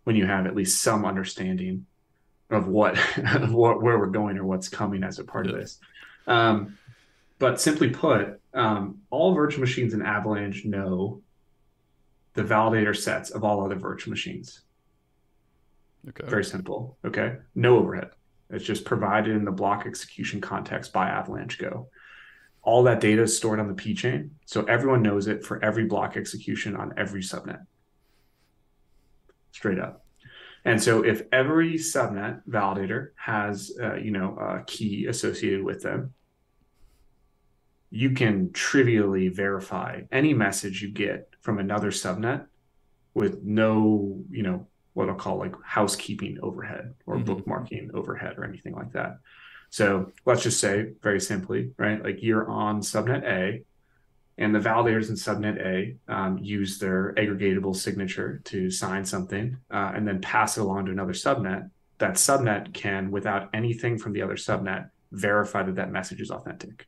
[0.06, 1.84] when you have at least some understanding
[2.48, 2.96] of what
[3.34, 5.52] of what where we're going or what's coming as a part yeah.
[5.52, 5.80] of this.
[6.28, 6.78] Um,
[7.40, 11.22] but simply put, um, all virtual machines in Avalanche know
[12.34, 14.60] the validator sets of all other virtual machines.
[16.08, 16.26] Okay.
[16.28, 16.96] Very simple.
[17.04, 17.34] Okay.
[17.56, 18.10] No overhead.
[18.48, 21.88] It's just provided in the block execution context by Avalanche Go.
[22.62, 24.36] All that data is stored on the P chain.
[24.46, 27.66] So everyone knows it for every block execution on every subnet
[29.56, 30.04] straight up.
[30.64, 36.12] And so if every subnet validator has, uh, you know, a key associated with them,
[37.90, 42.46] you can trivially verify any message you get from another subnet
[43.14, 47.30] with no, you know, what I'll call like housekeeping overhead or mm-hmm.
[47.30, 49.20] bookmarking overhead or anything like that.
[49.70, 52.02] So let's just say very simply, right?
[52.02, 53.62] Like you're on subnet A
[54.38, 59.92] and the validators in subnet A um, use their aggregatable signature to sign something uh,
[59.94, 61.70] and then pass it along to another subnet.
[61.98, 66.86] That subnet can, without anything from the other subnet, verify that that message is authentic.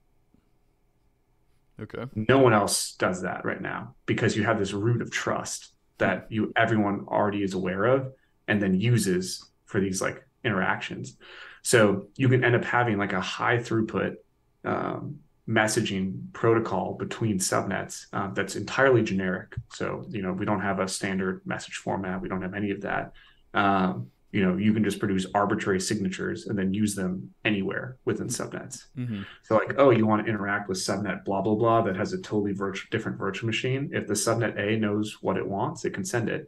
[1.81, 2.05] Okay.
[2.15, 6.27] No one else does that right now because you have this root of trust that
[6.29, 8.13] you everyone already is aware of
[8.49, 11.17] and then uses for these like interactions.
[11.63, 14.17] So you can end up having like a high throughput
[14.65, 19.55] um, messaging protocol between subnets uh, that's entirely generic.
[19.73, 22.21] So, you know, we don't have a standard message format.
[22.21, 23.13] We don't have any of that.
[23.55, 28.27] Um, you know, you can just produce arbitrary signatures and then use them anywhere within
[28.27, 28.89] subnets.
[28.97, 29.23] Mm-hmm.
[29.43, 32.21] So, like, oh, you want to interact with subnet blah blah blah that has a
[32.21, 33.89] totally virtual different virtual machine.
[33.93, 36.47] If the subnet A knows what it wants, it can send it.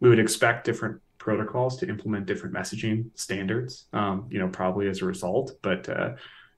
[0.00, 3.86] We would expect different protocols to implement different messaging standards.
[3.92, 6.14] Um, you know, probably as a result, but uh,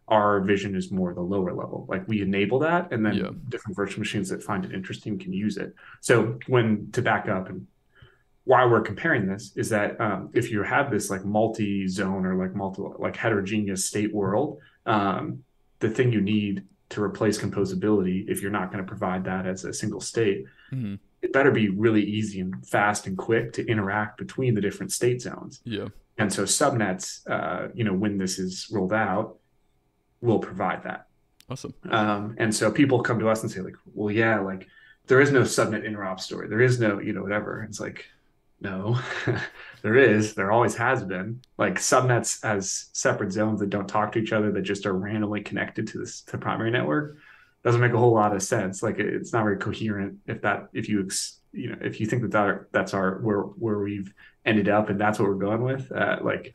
[0.09, 1.87] our vision is more the lower level.
[1.89, 3.31] Like we enable that, and then yeah.
[3.49, 5.75] different virtual machines that find it interesting can use it.
[6.01, 7.67] So when to back up and
[8.45, 12.55] why we're comparing this is that um, if you have this like multi-zone or like
[12.55, 15.45] multi like heterogeneous state world, um,
[15.79, 19.65] the thing you need to replace composability, if you're not going to provide that as
[19.65, 20.97] a single state, mm-hmm.
[21.23, 25.23] it better be really easy and fast and quick to interact between the different state
[25.23, 25.61] zones.
[25.65, 25.89] Yeah.
[26.19, 29.39] And so subnets, uh, you know, when this is rolled out,
[30.23, 31.07] will provide that.
[31.51, 31.75] Awesome.
[31.91, 34.69] Um, and so people come to us and say, like, well, yeah, like
[35.07, 36.49] there is no subnet interop story.
[36.49, 37.63] There is no, you know, whatever.
[37.65, 38.07] It's like,
[38.61, 38.99] no,
[39.83, 40.35] there is.
[40.35, 41.43] There always has been.
[41.59, 45.43] Like subnets as separate zones that don't talk to each other that just are randomly
[45.43, 47.19] connected to this to primary network
[47.65, 48.83] doesn't make a whole lot of sense.
[48.83, 52.23] Like it's not very coherent if that if you ex- you know, if you think
[52.23, 54.13] that, that that's our where where we've
[54.45, 56.55] ended up and that's what we're going with, uh, like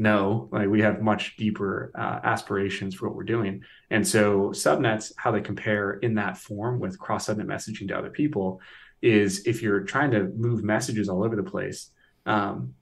[0.00, 3.62] no, like we have much deeper uh, aspirations for what we're doing.
[3.90, 8.08] And so subnets, how they compare in that form with cross subnet messaging to other
[8.08, 8.62] people
[9.02, 11.90] is if you're trying to move messages all over the place,
[12.24, 12.72] um,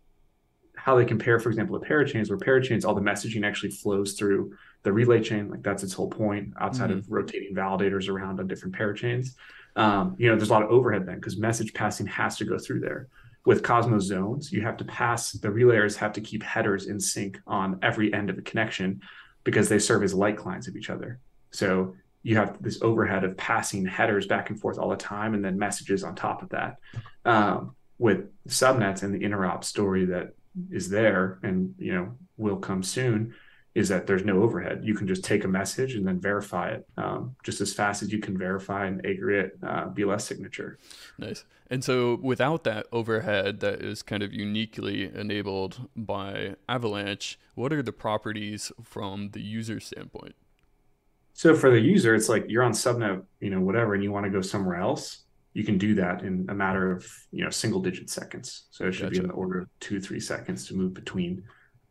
[0.77, 4.57] how they compare, for example, to parachains, where parachains, all the messaging actually flows through
[4.85, 5.51] the relay chain.
[5.51, 7.01] Like that's its whole point outside mm-hmm.
[7.01, 9.31] of rotating validators around on different parachains.
[9.75, 12.59] Um, you know, there's a lot of overhead then because message passing has to go
[12.59, 13.09] through there.
[13.49, 17.41] With Cosmos zones, you have to pass, the relayers have to keep headers in sync
[17.47, 19.01] on every end of the connection
[19.43, 21.19] because they serve as light clients of each other.
[21.51, 25.43] So you have this overhead of passing headers back and forth all the time and
[25.43, 26.77] then messages on top of that.
[27.25, 30.35] Um, with subnets and the interop story that
[30.71, 33.35] is there and you know will come soon
[33.75, 34.81] is that there's no overhead.
[34.83, 38.13] You can just take a message and then verify it um, just as fast as
[38.13, 40.79] you can verify an aggregate uh, BLS signature.
[41.19, 41.45] Nice.
[41.71, 47.83] And so without that overhead that is kind of uniquely enabled by Avalanche, what are
[47.83, 50.35] the properties from the user standpoint?
[51.35, 54.25] So for the user, it's like you're on subnet, you know, whatever, and you want
[54.25, 55.25] to go somewhere else
[55.59, 58.67] you can do that in a matter of you know single digit seconds.
[58.71, 59.13] So it should gotcha.
[59.13, 61.43] be in the order of two three seconds to move between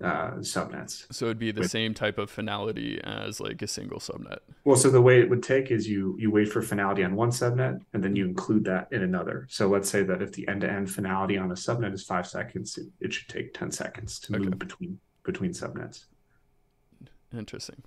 [0.04, 1.06] uh, subnets.
[1.12, 4.40] So it'd be the with, same type of finality as like a single subnet.
[4.64, 7.32] Well, so the way it would take is you you wait for finality on one
[7.32, 9.48] subnet and then you include that in another.
[9.50, 12.28] So let's say that if the end to end finality on a subnet is five
[12.28, 14.46] seconds, it, it should take ten seconds to okay.
[14.46, 16.06] move between between subnets.
[17.34, 17.84] Interesting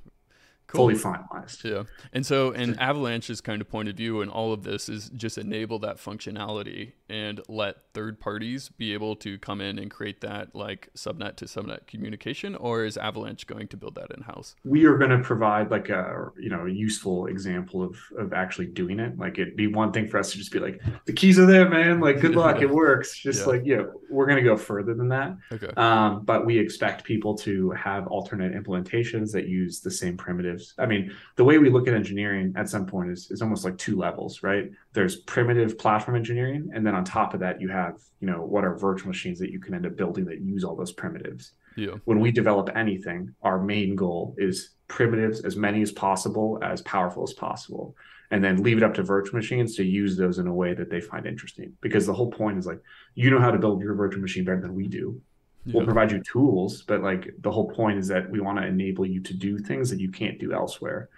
[0.70, 0.88] cool.
[0.88, 1.64] fully finalized.
[1.64, 1.84] Yeah.
[2.12, 5.38] And so, and Avalanche's kind of point of view in all of this is just
[5.38, 10.54] enable that functionality and let third parties be able to come in and create that
[10.54, 14.54] like subnet to subnet communication, or is Avalanche going to build that in house?
[14.64, 18.66] We are going to provide like a you know a useful example of of actually
[18.66, 19.18] doing it.
[19.18, 21.68] Like it'd be one thing for us to just be like the keys are there,
[21.68, 22.00] man.
[22.00, 23.18] Like good luck, it works.
[23.18, 23.46] Just yeah.
[23.46, 25.36] like yeah, we're going to go further than that.
[25.52, 25.72] Okay.
[25.76, 30.86] Um, but we expect people to have alternate implementations that use the same primitives I
[30.86, 33.96] mean, the way we look at engineering at some point is, is almost like two
[33.96, 34.70] levels, right?
[34.92, 38.64] There's primitive platform engineering, and then on top of that, you have, you know, what
[38.64, 41.52] are virtual machines that you can end up building that use all those primitives.
[41.76, 41.94] Yeah.
[42.04, 47.22] When we develop anything, our main goal is primitives as many as possible, as powerful
[47.22, 47.96] as possible,
[48.30, 50.90] and then leave it up to virtual machines to use those in a way that
[50.90, 51.72] they find interesting.
[51.80, 52.80] Because the whole point is like,
[53.14, 55.20] you know how to build your virtual machine better than we do
[55.64, 55.74] yeah.
[55.74, 59.04] we'll provide you tools but like the whole point is that we want to enable
[59.04, 61.08] you to do things that you can't do elsewhere.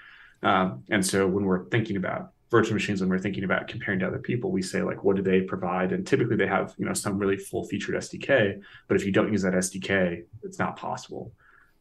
[0.43, 4.07] Um, and so when we're thinking about virtual machines when we're thinking about comparing to
[4.07, 5.93] other people we say like what do they provide?
[5.93, 9.31] And typically they have you know some really full featured sdk but if you don't
[9.31, 11.33] use that sdk it's not possible.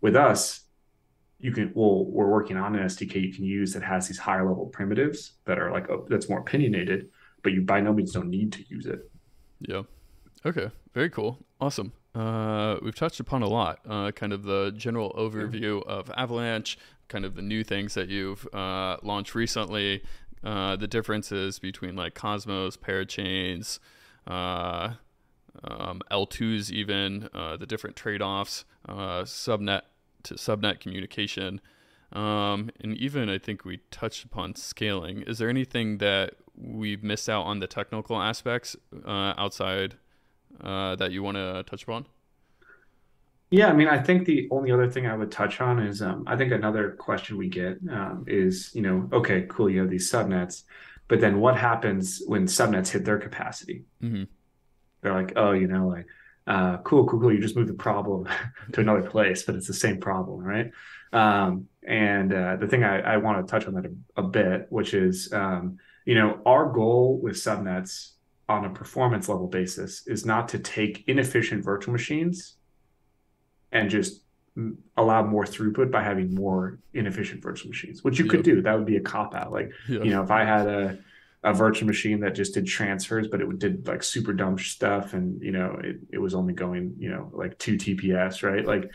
[0.02, 0.62] With us
[1.40, 4.48] you can well we're working on an sdk you can use that has these higher
[4.48, 7.10] level primitives that are like oh, that's more opinionated
[7.42, 9.10] but you by no means don't need to use it.
[9.60, 9.82] Yeah.
[10.46, 10.70] Okay.
[10.94, 11.40] Very cool.
[11.60, 16.78] Awesome uh, we've touched upon a lot, uh, kind of the general overview of Avalanche,
[17.08, 20.04] kind of the new things that you've uh, launched recently,
[20.44, 23.80] uh, the differences between like Cosmos, Parachains,
[24.28, 24.94] uh,
[25.64, 29.84] um, L2s, even uh, the different trade offs, subnet
[30.24, 31.62] to subnet communication.
[32.12, 35.22] Um, and even I think we touched upon scaling.
[35.22, 38.76] Is there anything that we've missed out on the technical aspects
[39.08, 39.96] outside
[40.62, 42.06] uh, that you want to touch upon?
[43.52, 46.24] Yeah, I mean, I think the only other thing I would touch on is um,
[46.26, 50.10] I think another question we get um, is, you know, okay, cool, you have these
[50.10, 50.64] subnets,
[51.10, 53.84] but then what happens when subnets hit their capacity?
[54.02, 54.24] Mm-hmm.
[55.02, 56.08] They're like, oh, you know, like,
[56.48, 57.34] uh, cool, cool, cool.
[57.34, 58.28] You just move the problem
[58.72, 60.72] to another place, but it's the same problem, right?
[61.12, 64.68] Um, and uh, the thing I, I want to touch on that a, a bit,
[64.70, 68.12] which is, um, you know, our goal with subnets
[68.52, 72.56] on a performance level basis is not to take inefficient virtual machines
[73.72, 74.22] and just
[74.98, 78.32] allow more throughput by having more inefficient virtual machines, which you yep.
[78.32, 78.62] could do.
[78.62, 79.52] That would be a cop out.
[79.52, 80.04] Like, yep.
[80.04, 81.00] you know, if I had a,
[81.44, 85.42] a virtual machine that just did transfers, but it did like super dumb stuff and,
[85.42, 88.66] you know, it, it was only going, you know, like two TPS, right?
[88.66, 88.92] Like,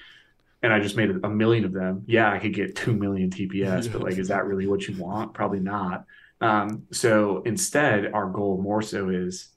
[0.63, 2.05] and I just made a million of them.
[2.07, 5.35] Yeah, I could get 2 million TPS, but like, is that really what you want?
[5.35, 6.07] Probably not.
[6.41, 9.49] Um, so instead, our goal more so is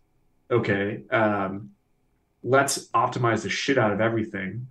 [0.50, 1.72] okay, um,
[2.44, 4.68] let's optimize the shit out of everything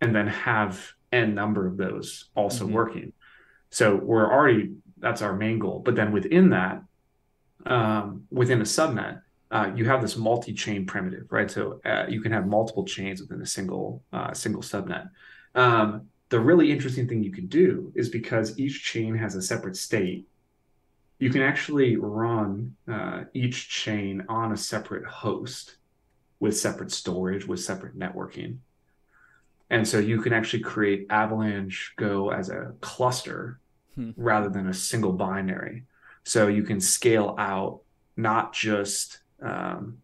[0.00, 2.74] and then have n number of those also mm-hmm.
[2.74, 3.12] working.
[3.70, 5.80] So we're already that's our main goal.
[5.80, 6.82] But then within that,
[7.66, 11.50] um, within a subnet, uh, you have this multi-chain primitive, right?
[11.50, 15.10] So uh, you can have multiple chains within a single uh, single subnet.
[15.54, 19.76] Um, the really interesting thing you can do is because each chain has a separate
[19.76, 20.28] state,
[21.20, 25.76] you can actually run uh, each chain on a separate host
[26.40, 28.56] with separate storage, with separate networking.
[29.68, 33.60] And so you can actually create Avalanche Go as a cluster
[33.94, 34.12] hmm.
[34.16, 35.84] rather than a single binary.
[36.24, 37.82] So you can scale out
[38.16, 39.98] not just um,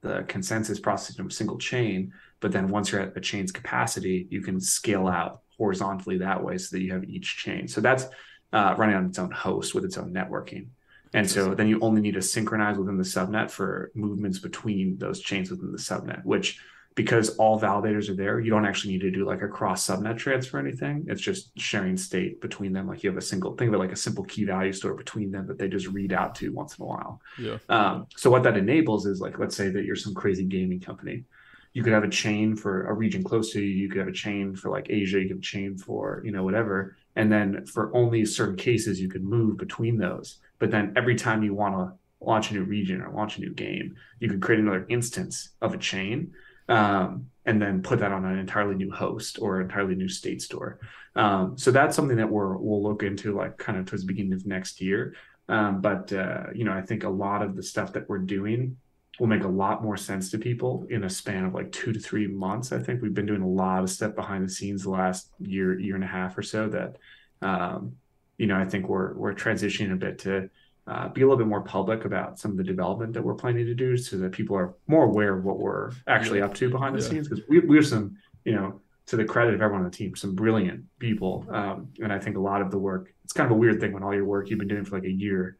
[0.00, 4.26] the consensus processing of a single chain, but then once you're at a chain's capacity,
[4.28, 7.68] you can scale out horizontally that way so that you have each chain.
[7.68, 8.06] So that's
[8.52, 10.68] uh, running on its own host with its own networking.
[11.14, 15.20] And so then you only need to synchronize within the subnet for movements between those
[15.20, 16.60] chains within the subnet, which
[16.98, 20.18] because all validators are there, you don't actually need to do like a cross subnet
[20.18, 21.06] transfer or anything.
[21.08, 22.88] It's just sharing state between them.
[22.88, 25.46] Like you have a single thing, but like a simple key value store between them
[25.46, 27.22] that they just read out to once in a while.
[27.38, 27.58] Yeah.
[27.68, 31.24] Um, so what that enables is like, let's say that you're some crazy gaming company.
[31.72, 33.68] You could have a chain for a region close to you.
[33.68, 35.20] You could have a chain for like Asia.
[35.20, 36.96] You could have a chain for, you know, whatever.
[37.18, 40.38] And then for only certain cases, you can move between those.
[40.60, 41.92] But then every time you want to
[42.24, 45.74] launch a new region or launch a new game, you could create another instance of
[45.74, 46.32] a chain
[46.68, 50.78] um, and then put that on an entirely new host or entirely new state store.
[51.16, 54.34] Um, so that's something that we're we'll look into like kind of towards the beginning
[54.34, 55.16] of next year.
[55.48, 58.76] Um, but uh, you know, I think a lot of the stuff that we're doing
[59.18, 61.98] will make a lot more sense to people in a span of like two to
[61.98, 62.72] three months.
[62.72, 65.78] I think we've been doing a lot of stuff behind the scenes the last year,
[65.78, 66.96] year and a half or so that,
[67.42, 67.96] um,
[68.36, 70.48] you know, I think we're we're transitioning a bit to
[70.88, 73.66] uh, be a little bit more public about some of the development that we're planning
[73.66, 76.96] to do so that people are more aware of what we're actually up to behind
[76.96, 77.08] the yeah.
[77.08, 79.96] scenes because we, we have some you know to the credit of everyone on the
[79.96, 83.50] team some brilliant people um, and i think a lot of the work it's kind
[83.50, 85.58] of a weird thing when all your work you've been doing for like a year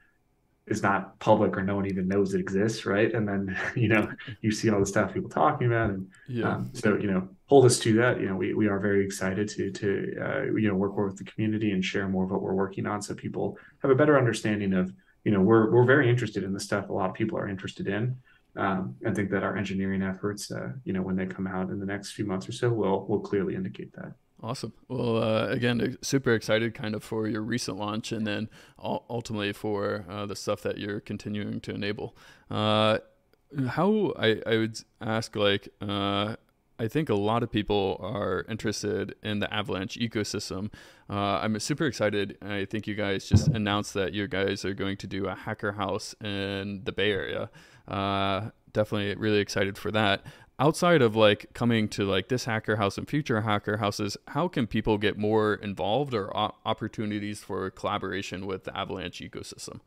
[0.70, 3.12] is not public or no one even knows it exists right?
[3.12, 4.10] And then you know
[4.40, 6.54] you see all the stuff people talking about and yeah.
[6.54, 8.20] um, so you know hold us to that.
[8.20, 11.18] You know we, we are very excited to to uh, you know work more with
[11.18, 14.18] the community and share more of what we're working on so people have a better
[14.18, 14.92] understanding of
[15.24, 17.86] you know we're we're very interested in the stuff a lot of people are interested
[17.86, 18.16] in.
[18.56, 21.78] Um, and think that our engineering efforts uh, you know when they come out in
[21.78, 25.96] the next few months or so will will clearly indicate that awesome well uh, again
[26.00, 28.48] super excited kind of for your recent launch and then
[28.80, 32.16] ultimately for uh, the stuff that you're continuing to enable
[32.50, 32.98] uh,
[33.68, 36.36] how I, I would ask like uh,
[36.80, 40.70] I think a lot of people are interested in the Avalanche ecosystem.
[41.10, 42.38] Uh, I'm super excited.
[42.40, 45.72] I think you guys just announced that you guys are going to do a hacker
[45.72, 47.50] house in the Bay Area.
[47.88, 50.24] Uh, definitely really excited for that.
[50.60, 54.66] Outside of like coming to like this hacker house and future hacker houses, how can
[54.66, 59.80] people get more involved or opportunities for collaboration with the Avalanche ecosystem?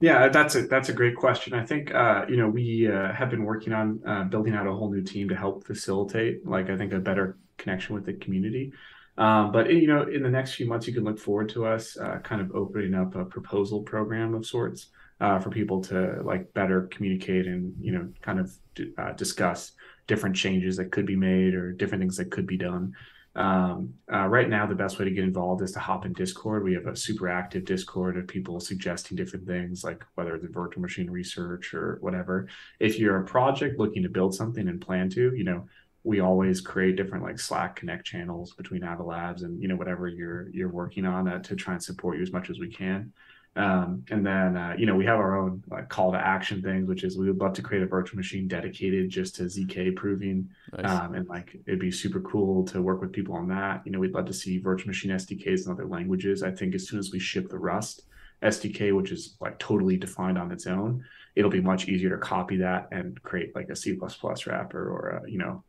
[0.00, 1.54] Yeah, that's a that's a great question.
[1.54, 4.72] I think uh, you know we uh, have been working on uh, building out a
[4.72, 8.72] whole new team to help facilitate, like I think, a better connection with the community.
[9.16, 11.96] Um, but you know, in the next few months, you can look forward to us
[11.96, 14.88] uh, kind of opening up a proposal program of sorts
[15.20, 18.52] uh, for people to like better communicate and you know kind of
[18.98, 19.72] uh, discuss
[20.06, 22.94] different changes that could be made or different things that could be done.
[23.34, 26.64] Um, uh, right now, the best way to get involved is to hop in Discord.
[26.64, 30.82] We have a super active Discord of people suggesting different things, like whether it's virtual
[30.82, 32.48] machine research or whatever.
[32.78, 35.66] If you're a project looking to build something and plan to, you know,
[36.04, 40.08] we always create different like Slack connect channels between Ava Labs and you know whatever
[40.08, 43.12] you're you're working on uh, to try and support you as much as we can.
[43.54, 46.88] Um, and then, uh, you know, we have our own like call to action things,
[46.88, 50.48] which is we would love to create a virtual machine dedicated just to ZK proving.
[50.72, 50.90] Nice.
[50.90, 53.82] Um, and like, it'd be super cool to work with people on that.
[53.84, 56.42] You know, we'd love to see virtual machine SDKs in other languages.
[56.42, 58.02] I think as soon as we ship the Rust
[58.42, 61.04] SDK, which is like totally defined on its own,
[61.36, 63.98] it'll be much easier to copy that and create like a C++
[64.46, 65.62] wrapper or, a, you know,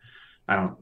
[0.47, 0.77] I don't,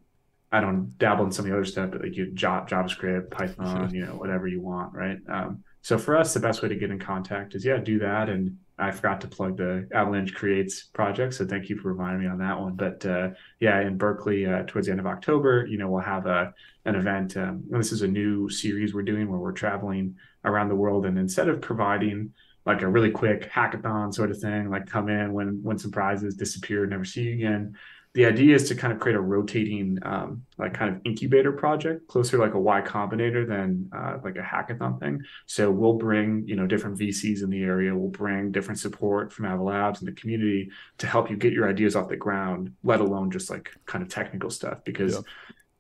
[0.52, 4.06] I don't dabble in some of the other stuff, but like you JavaScript, Python, you
[4.06, 5.18] know, whatever you want, right?
[5.28, 8.30] Um, so for us, the best way to get in contact is yeah, do that.
[8.30, 12.28] And I forgot to plug the Avalanche Creates project, so thank you for reminding me
[12.28, 12.76] on that one.
[12.76, 13.30] But uh,
[13.60, 16.54] yeah, in Berkeley, uh, towards the end of October, you know, we'll have a
[16.86, 17.38] an event.
[17.38, 20.16] Um, this is a new series we're doing where we're traveling
[20.46, 22.34] around the world, and instead of providing
[22.66, 26.36] like a really quick hackathon sort of thing, like come in, win win some prizes,
[26.36, 27.76] disappear, never see you again
[28.14, 32.08] the idea is to kind of create a rotating um, like kind of incubator project
[32.08, 35.22] closer like a y combinator than uh, like a hackathon thing.
[35.46, 37.96] So we'll bring you know different vcs in the area.
[37.96, 41.70] We'll bring different support from Ava Labs and the community to help you get your
[41.70, 44.84] ideas off the ground let alone just like kind of technical stuff.
[44.84, 45.22] Because yeah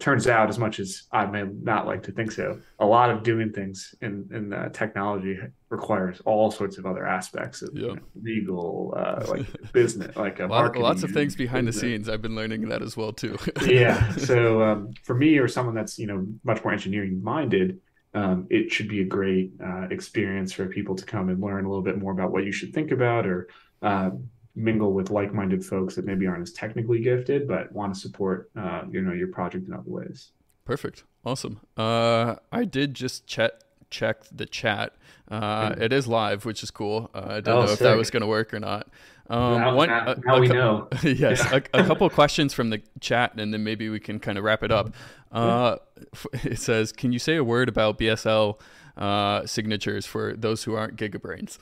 [0.02, 3.24] turns out, as much as I may not like to think so, a lot of
[3.24, 5.38] doing things in in uh, technology
[5.70, 7.82] requires all sorts of other aspects of yep.
[7.84, 11.82] you know, legal, uh, like business, like a lot, lots of things behind business.
[11.82, 12.10] the scenes.
[12.10, 13.38] I've been learning that as well too.
[13.66, 14.12] yeah.
[14.16, 17.80] So um, for me, or someone that's you know much more engineering minded,
[18.14, 21.70] um, it should be a great uh, experience for people to come and learn a
[21.70, 23.47] little bit more about what you should think about or
[23.82, 24.10] uh,
[24.56, 28.84] mingle with like-minded folks that maybe aren't as technically gifted but want to support uh,
[28.89, 30.32] you know your project in other ways
[30.66, 33.52] perfect awesome uh, i did just check
[33.89, 34.95] check the chat
[35.30, 37.74] uh, it is live which is cool uh, i don't oh, know sick.
[37.74, 38.88] if that was going to work or not
[39.32, 40.89] um, now, one, now, now we know.
[41.04, 41.62] yes, yeah.
[41.74, 44.62] a, a, couple questions from the chat, and then maybe we can kind of wrap
[44.62, 44.93] it up.
[45.32, 45.78] Uh,
[46.43, 48.60] it says, "Can you say a word about BSL
[48.97, 51.60] uh, signatures for those who aren't GigaBrains?"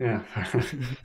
[0.00, 0.22] Yeah.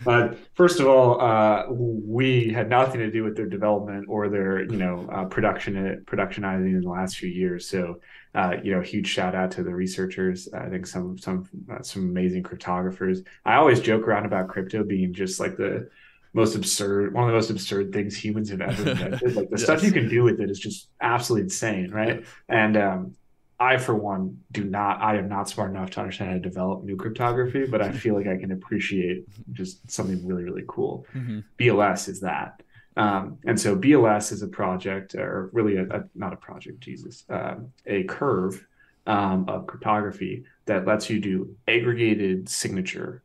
[0.05, 4.63] but first of all, uh, we had nothing to do with their development or their,
[4.63, 7.67] you know, uh, production productionizing in the last few years.
[7.69, 7.99] So,
[8.33, 10.47] uh, you know, huge shout out to the researchers.
[10.53, 13.25] I think some some uh, some amazing cryptographers.
[13.43, 15.89] I always joke around about crypto being just like the
[16.31, 19.35] most absurd, one of the most absurd things humans have ever invented.
[19.35, 19.63] Like the yes.
[19.63, 22.21] stuff you can do with it is just absolutely insane, right?
[22.21, 22.25] Yeah.
[22.47, 23.15] And um,
[23.59, 25.01] I, for one, do not.
[25.01, 28.13] I am not smart enough to understand how to develop new cryptography, but I feel
[28.13, 31.05] like I can appreciate just something really, really cool.
[31.15, 31.39] Mm-hmm.
[31.57, 32.61] BLS is that,
[32.97, 37.23] um, and so BLS is a project, or really a, a not a project, Jesus,
[37.29, 38.65] um, a curve
[39.07, 43.23] um, of cryptography that lets you do aggregated signature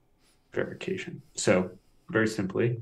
[0.53, 1.23] verification.
[1.35, 1.71] So,
[2.09, 2.81] very simply,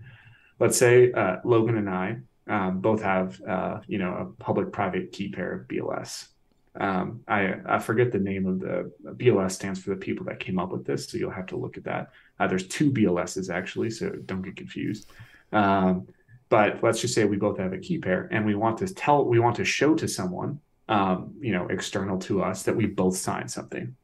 [0.58, 5.30] let's say uh, Logan and I um, both have, uh, you know, a public-private key
[5.30, 6.28] pair of BLS
[6.76, 10.58] um, I, I forget the name of the BLS stands for the people that came
[10.58, 12.10] up with this, so you'll have to look at that.
[12.38, 15.10] Uh, there's two BLSs actually, so don't get confused.
[15.52, 16.06] Um,
[16.48, 19.24] but let's just say we both have a key pair, and we want to tell,
[19.24, 23.16] we want to show to someone, um, you know, external to us that we both
[23.16, 23.94] signed something.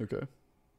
[0.00, 0.26] Okay.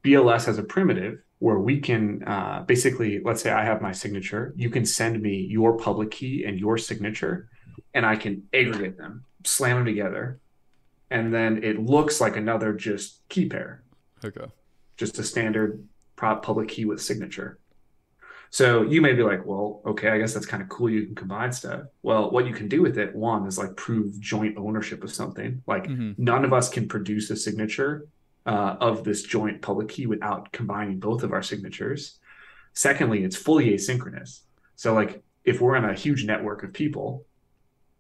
[0.04, 4.54] BLS has a primitive where we can uh, basically, let's say I have my signature,
[4.56, 7.50] you can send me your public key and your signature,
[7.94, 10.39] and I can aggregate them slam them together,
[11.10, 13.84] and then it looks like another just key pair.
[14.24, 14.46] Okay.
[14.98, 15.86] Just a standard
[16.16, 17.60] prop public key with signature.
[18.50, 20.88] So you may be like, well, okay, I guess that's kind of cool.
[20.88, 21.86] You can combine stuff.
[22.04, 25.64] Well, what you can do with it, one, is like prove joint ownership of something.
[25.66, 26.12] Like mm-hmm.
[26.24, 28.08] none of us can produce a signature
[28.46, 32.20] uh, of this joint public key without combining both of our signatures.
[32.74, 34.41] Secondly, it's fully asynchronous.
[34.76, 37.26] So like if we're in a huge network of people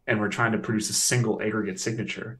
[0.07, 2.39] and we're trying to produce a single aggregate signature,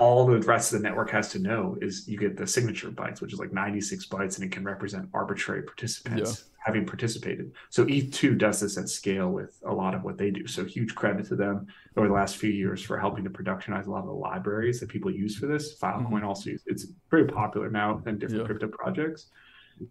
[0.00, 3.20] all the rest of the network has to know is you get the signature bytes,
[3.20, 6.64] which is like 96 bytes, and it can represent arbitrary participants yeah.
[6.64, 7.52] having participated.
[7.68, 10.46] So ETH2 does this at scale with a lot of what they do.
[10.46, 11.66] So huge credit to them
[11.98, 14.88] over the last few years for helping to productionize a lot of the libraries that
[14.88, 15.78] people use for this.
[15.78, 16.26] Filecoin mm-hmm.
[16.26, 18.46] also it's very popular now in different yeah.
[18.46, 19.26] crypto projects.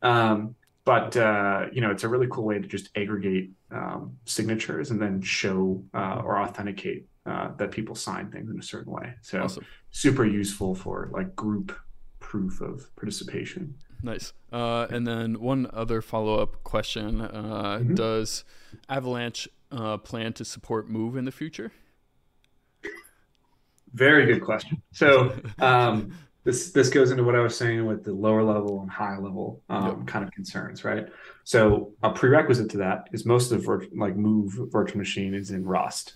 [0.02, 0.56] Um,
[0.90, 5.00] but uh, you know it's a really cool way to just aggregate um, signatures and
[5.00, 9.14] then show uh, or authenticate uh, that people sign things in a certain way.
[9.22, 9.68] So awesome.
[9.92, 11.78] super useful for like group
[12.20, 13.76] proof of participation.
[14.02, 14.34] Nice.
[14.52, 17.94] Uh, and then one other follow-up question uh, mm-hmm.
[17.94, 18.44] does
[18.88, 21.72] avalanche uh, plan to support move in the future?
[23.94, 24.82] Very good question.
[24.92, 26.14] So um,
[26.44, 29.62] this this goes into what I was saying with the lower level and high level
[29.70, 30.08] um, yep.
[30.08, 31.08] kind of concerns, right?
[31.44, 35.66] So a prerequisite to that is most of the like Move virtual machine is in
[35.66, 36.14] Rust.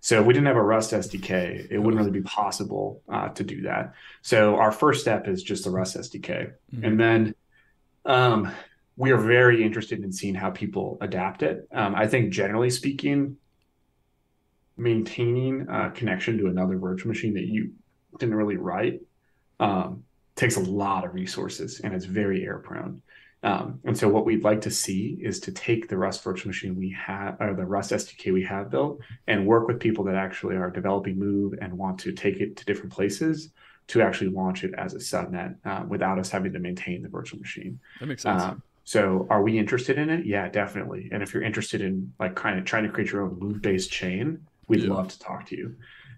[0.00, 3.44] So if we didn't have a Rust SDK, it wouldn't really be possible uh, to
[3.44, 3.92] do that.
[4.22, 6.84] So our first step is just the Rust SDK, mm-hmm.
[6.84, 7.34] and then
[8.06, 8.50] um,
[8.96, 11.68] we are very interested in seeing how people adapt it.
[11.70, 13.36] Um, I think generally speaking,
[14.76, 17.72] maintaining a connection to another virtual machine that you
[18.18, 19.00] didn't really write
[19.60, 20.02] um,
[20.34, 23.02] takes a lot of resources and it's very error prone.
[23.42, 26.76] Um, and so what we'd like to see is to take the Rust virtual machine
[26.76, 30.56] we have, or the Rust SDK we have built, and work with people that actually
[30.56, 33.50] are developing Move and want to take it to different places
[33.88, 37.40] to actually launch it as a subnet uh, without us having to maintain the virtual
[37.40, 37.80] machine.
[37.98, 38.42] That makes sense.
[38.42, 40.26] Um, so are we interested in it?
[40.26, 41.08] Yeah, definitely.
[41.10, 43.90] And if you're interested in like kind of trying to create your own Move based
[43.90, 44.92] chain, we'd yeah.
[44.92, 45.76] love to talk to you.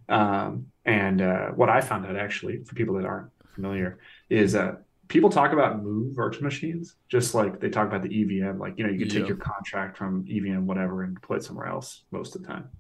[0.09, 3.99] Um, and uh, what I found out actually for people that aren't familiar
[4.29, 8.59] is that people talk about move virtual machines just like they talk about the EVM.
[8.59, 11.67] Like, you know, you can take your contract from EVM, whatever, and put it somewhere
[11.67, 12.71] else most of the time.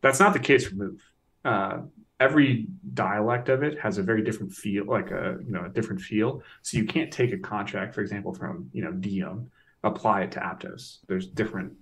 [0.00, 1.00] That's not the case for move.
[1.44, 1.82] Uh,
[2.20, 6.00] every dialect of it has a very different feel, like a you know a different
[6.00, 6.42] feel.
[6.62, 9.50] So you can't take a contract, for example, from you know Diem,
[9.82, 10.98] apply it to Aptos.
[11.06, 11.72] There's different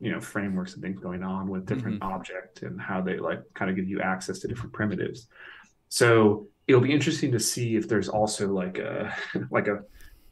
[0.00, 2.12] you know frameworks and things going on with different mm-hmm.
[2.12, 5.26] object and how they like kind of give you access to different primitives.
[5.88, 9.14] So it'll be interesting to see if there's also like a
[9.50, 9.82] like a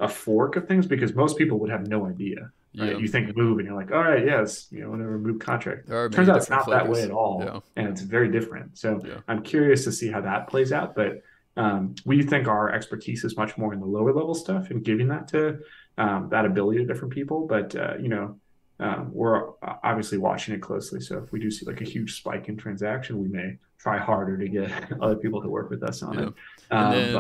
[0.01, 2.93] a fork of things because most people would have no idea Right?
[2.93, 2.97] Yeah.
[2.99, 5.89] You think move and you're like, all right, yes, you know, whatever move contract.
[5.89, 7.61] Turns out it's not different that way at all, Yeah.
[7.77, 8.79] and it's very different.
[8.79, 9.19] So Yeah.
[9.29, 10.95] I'm curious to see how that plays out.
[10.95, 11.21] But
[11.59, 15.09] um, we think our expertise is much more in the lower level stuff and giving
[15.09, 15.59] that to
[15.99, 17.47] um, that ability to different people.
[17.47, 18.41] But uh, you know,
[18.81, 21.01] um, we're obviously watching it closely.
[21.03, 24.39] So if we do see like a huge spike in transaction, we may try harder
[24.39, 24.71] to get
[25.03, 26.27] other people to work with us on Yeah.
[26.29, 26.35] it.
[26.71, 27.13] Um, then,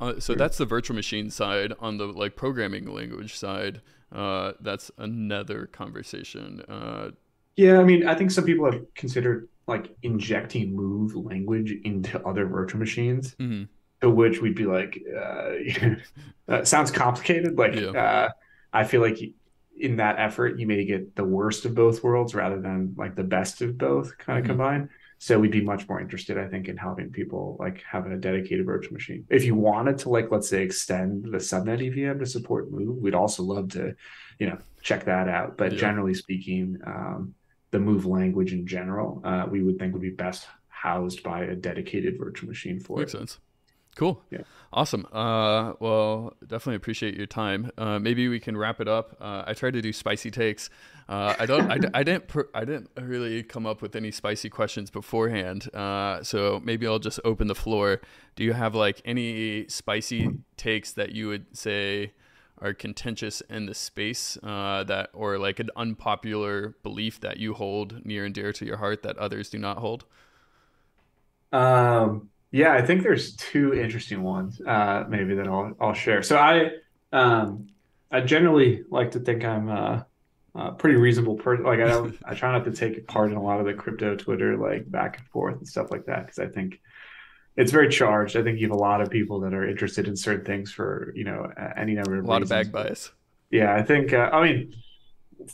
[0.00, 0.36] but uh, so Sure.
[0.36, 1.72] that's the virtual machine side.
[1.80, 3.80] On the like programming language side,
[4.12, 6.62] uh, that's another conversation.
[6.68, 7.10] Uh,
[7.56, 12.46] Yeah, I mean, I think some people have considered like injecting move language into other
[12.46, 13.68] virtual machines, mhm.
[14.00, 15.52] to which we'd be like, uh,
[16.46, 17.56] that sounds complicated.
[17.56, 17.90] Like, Yeah.
[17.90, 18.28] uh,
[18.72, 19.18] I feel like
[19.78, 23.24] in that effort, you may get the worst of both worlds rather than like the
[23.24, 24.48] best of both kind of Mhm.
[24.48, 24.88] combined.
[25.22, 28.64] So we'd be much more interested, I think, in helping people like have a dedicated
[28.64, 29.26] virtual machine.
[29.28, 33.14] If you wanted to, like, let's say, extend the subnet EVM to support Move, we'd
[33.14, 33.94] also love to,
[34.38, 35.58] you know, check that out.
[35.58, 35.78] But Yeah.
[35.78, 37.34] generally speaking, um,
[37.70, 41.54] the Move language in general, uh, we would think would be best housed by a
[41.54, 43.18] dedicated virtual machine for Makes it.
[43.18, 43.38] sense.
[43.96, 44.22] Cool.
[44.30, 44.42] Yeah.
[44.72, 45.06] Awesome.
[45.12, 47.70] Uh, well, definitely appreciate your time.
[47.76, 49.16] Uh, maybe we can wrap it up.
[49.20, 50.70] Uh, I tried to do spicy takes.
[51.08, 51.70] Uh, I don't.
[51.70, 52.28] I, I didn't.
[52.28, 55.74] Per, I didn't really come up with any spicy questions beforehand.
[55.74, 58.00] Uh, so maybe I'll just open the floor.
[58.36, 62.12] Do you have like any spicy takes that you would say
[62.58, 68.04] are contentious in the space uh, that, or like an unpopular belief that you hold
[68.04, 70.04] near and dear to your heart that others do not hold?
[71.52, 76.22] Um, yeah, I think there's two interesting ones, uh, maybe that I'll I'll share.
[76.22, 76.70] So I
[77.12, 77.68] um
[78.10, 80.02] I generally like to think I'm uh,
[80.54, 81.64] a pretty reasonable person.
[81.64, 84.16] Like I don't I try not to take part in a lot of the crypto
[84.16, 86.80] Twitter like back and forth and stuff like that because I think
[87.56, 88.36] it's very charged.
[88.36, 91.12] I think you have a lot of people that are interested in certain things for,
[91.16, 93.12] you know, any number of A lot of bag bias.
[93.50, 94.74] Yeah, I think uh, I mean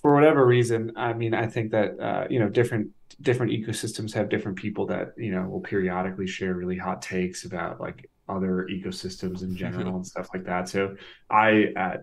[0.00, 4.28] for whatever reason, I mean I think that uh, you know different different ecosystems have
[4.28, 9.42] different people that you know will periodically share really hot takes about like other ecosystems
[9.42, 10.68] in general and stuff like that.
[10.68, 10.96] So
[11.30, 11.96] I uh,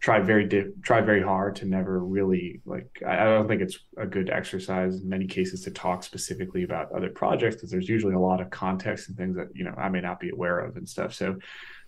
[0.00, 3.78] try very di- try very hard to never really like I, I don't think it's
[3.96, 8.14] a good exercise in many cases to talk specifically about other projects because there's usually
[8.14, 10.76] a lot of context and things that you know I may not be aware of
[10.76, 11.14] and stuff.
[11.14, 11.38] So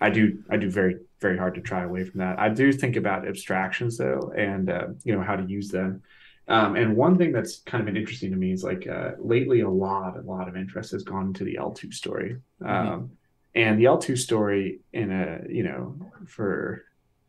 [0.01, 2.39] I do I do very very hard to try away from that.
[2.39, 6.03] I do think about abstractions though, and uh, you know how to use them.
[6.51, 9.61] Um, and one thing that's kind of been interesting to me is like uh, lately
[9.61, 13.13] a lot a lot of interest has gone into the L2 story, um,
[13.55, 15.97] and the L2 story in a you know
[16.27, 16.85] for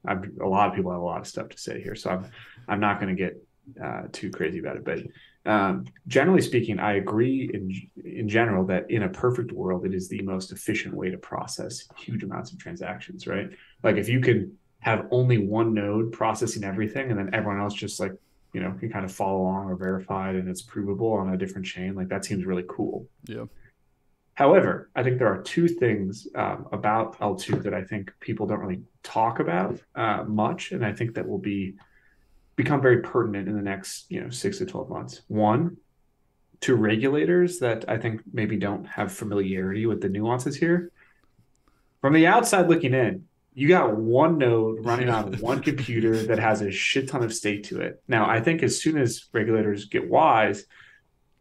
[0.07, 2.31] I'm, a lot of people have a lot of stuff to say here, so I'm
[2.67, 3.43] I'm not going to get
[3.81, 4.99] uh, too crazy about it, but
[5.45, 7.71] um, generally speaking, I agree in
[8.03, 11.87] in general that in a perfect world, it is the most efficient way to process
[11.95, 13.51] huge amounts of transactions, right?
[13.83, 17.99] Like if you can have only one node processing everything, and then everyone else just
[17.99, 18.13] like
[18.53, 21.37] you know can kind of follow along or verify it, and it's provable on a
[21.37, 23.07] different chain, like that seems really cool.
[23.25, 23.45] Yeah.
[24.33, 28.59] However, I think there are two things um, about L2 that I think people don't
[28.59, 31.75] really talk about uh, much, and I think that will be
[32.55, 35.21] become very pertinent in the next you know six to twelve months.
[35.27, 35.77] One,
[36.61, 40.91] to regulators that I think maybe don't have familiarity with the nuances here.
[42.01, 46.61] From the outside looking in, you got one node running on one computer that has
[46.61, 48.01] a shit ton of state to it.
[48.07, 50.65] Now, I think as soon as regulators get wise,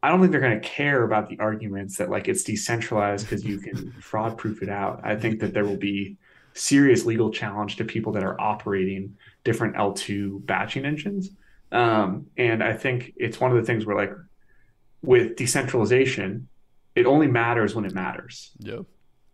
[0.03, 3.45] I don't think they're going to care about the arguments that like it's decentralized because
[3.45, 5.01] you can fraud proof it out.
[5.05, 6.17] I think that there will be
[6.55, 11.31] serious legal challenge to people that are operating different L2 batching engines.
[11.71, 14.13] Um, and I think it's one of the things where like
[15.03, 16.49] with decentralization,
[16.95, 18.51] it only matters when it matters.
[18.59, 18.81] Yeah.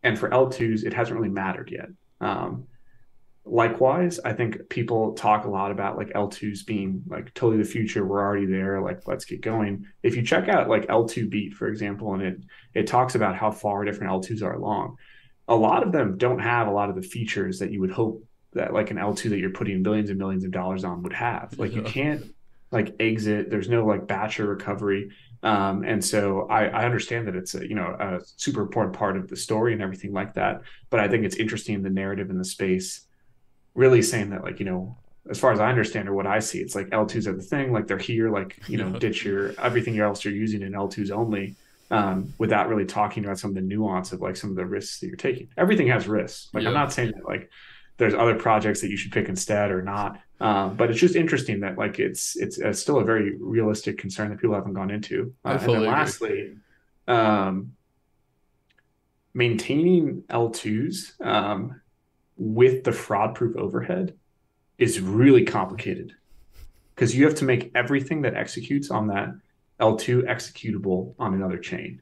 [0.03, 1.89] And for L2s, it hasn't really mattered yet.
[2.21, 2.67] Um,
[3.45, 8.05] likewise, I think people talk a lot about like L2s being like totally the future.
[8.05, 8.81] We're already there.
[8.81, 9.87] Like, let's get going.
[10.03, 12.41] If you check out like L2 Beat, for example, and it
[12.75, 14.97] it talks about how far different L2s are along,
[15.49, 18.25] a lot of them don't have a lot of the features that you would hope
[18.53, 21.55] that like an L2 that you're putting billions and millions of dollars on would have.
[21.59, 22.35] Like you can't
[22.73, 23.51] like exit.
[23.51, 25.11] There's no like batch or recovery.
[25.43, 29.17] Um, and so I, I understand that it's a, you know a super important part
[29.17, 30.63] of the story and everything like that.
[30.91, 33.07] But I think it's interesting the narrative in the space,
[33.75, 34.97] really saying that like you know
[35.29, 37.73] as far as I understand or what I see, it's like L2s are the thing.
[37.73, 38.31] Like they're here.
[38.31, 41.57] Like you know ditch your everything else you're using in L2s only.
[41.89, 44.99] Um, without really talking about some of the nuance of like some of the risks
[44.99, 45.49] that you're taking.
[45.57, 46.49] Everything has risks.
[46.53, 46.71] Like Yeah.
[46.71, 47.49] I'm not saying that like
[47.99, 50.21] there's other projects that you should pick instead or not.
[50.39, 54.31] Um, but it's just interesting that like it's it's, it's still a very realistic concern
[54.31, 55.35] that people haven't gone into.
[55.45, 56.57] Uh, and then lastly,
[57.09, 57.73] um,
[59.33, 61.81] maintaining L2s um,
[62.37, 64.15] with the fraud proof overhead
[64.79, 66.13] is really complicated.
[66.95, 69.29] because you have to make everything that executes on that
[69.81, 72.01] L2 executable on another chain.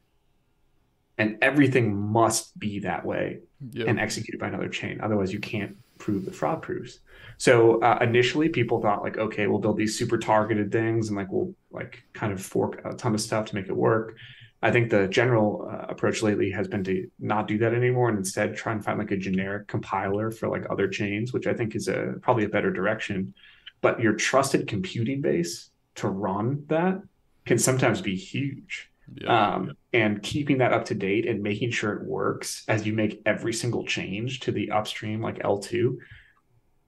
[1.19, 3.41] And everything must be that way
[3.71, 3.89] yep.
[3.89, 5.01] and executed by another chain.
[5.01, 7.01] Otherwise, you can't prove the fraud proofs.
[7.39, 11.31] So uh, initially, people thought like, okay, we'll build these super targeted things and like
[11.31, 14.17] we'll like kind of fork a ton of stuff to make it work.
[14.63, 18.17] I think the general uh, approach lately has been to not do that anymore and
[18.17, 21.75] instead try and find like a generic compiler for like other chains, which I think
[21.75, 23.35] is a probably a better direction.
[23.83, 27.03] But your trusted computing base to run that
[27.45, 28.91] can sometimes be huge.
[29.15, 29.55] Yeah.
[29.55, 33.23] Um, and keeping that up to date and making sure it works as you make
[33.27, 35.97] every single change to the upstream, like L2,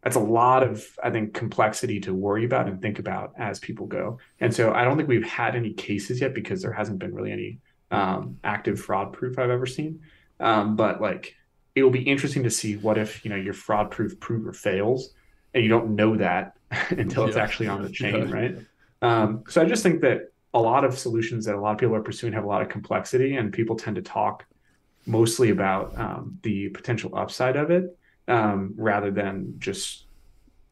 [0.02, 3.86] that's a lot of, I think, complexity to worry about and think about as people
[3.86, 4.18] go.
[4.40, 7.32] And so I don't think we've had any cases yet because there hasn't been really
[7.32, 7.59] any
[7.90, 10.01] um, active fraud proof I've ever seen.
[10.38, 11.34] Um, but like,
[11.74, 15.10] it will be interesting to see what if you know your fraud proof prover fails
[15.55, 16.56] and you don't know that
[16.90, 17.28] until yeah.
[17.28, 18.56] it's actually on the chain, right?
[19.02, 21.94] Um, so I just think that a lot of solutions that a lot of people
[21.94, 24.44] are pursuing have a lot of complexity, and people tend to talk
[25.06, 27.96] mostly about um, the potential upside of it
[28.28, 30.06] um, rather than just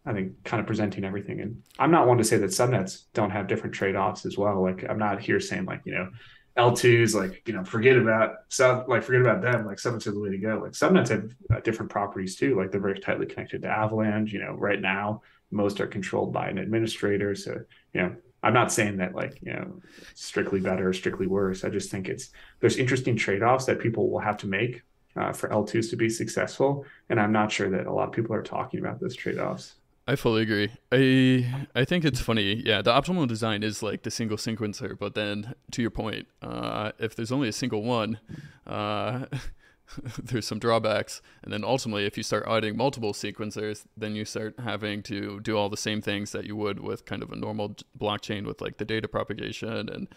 [0.07, 1.41] I think kind of presenting everything.
[1.41, 4.63] And I'm not one to say that subnets don't have different trade offs as well.
[4.63, 6.11] Like I'm not here saying like you know
[6.59, 10.21] L2s like you know forget about sub like forget about them like subnets are the
[10.21, 10.61] way to go.
[10.63, 12.57] Like subnets have uh, different properties too.
[12.57, 14.33] Like they're very tightly connected to Avalanche.
[14.33, 17.35] You know right now most are controlled by an administrator.
[17.35, 17.61] So
[17.95, 19.81] you know I'm not saying that like you know
[20.15, 21.65] strictly better or strictly worse.
[21.65, 22.31] I just think it's
[22.61, 24.83] there's interesting trade offs that people will have to make
[25.17, 28.35] uh, for L2s to be successful, and I'm not sure that a lot of people
[28.35, 29.75] are talking about those trade offs.
[30.07, 30.71] I fully agree.
[30.93, 32.63] I I think it's funny.
[32.65, 36.93] Yeah, the optimal design is like the single sequencer, but then to your point, uh,
[36.99, 38.19] if there's only a single one,
[38.67, 39.25] uh,
[40.23, 41.23] there's some drawbacks.
[41.43, 45.57] And then ultimately, if you start adding multiple sequencers, then you start having to do
[45.57, 48.79] all the same things that you would with kind of a normal blockchain with like
[48.79, 50.09] the data propagation and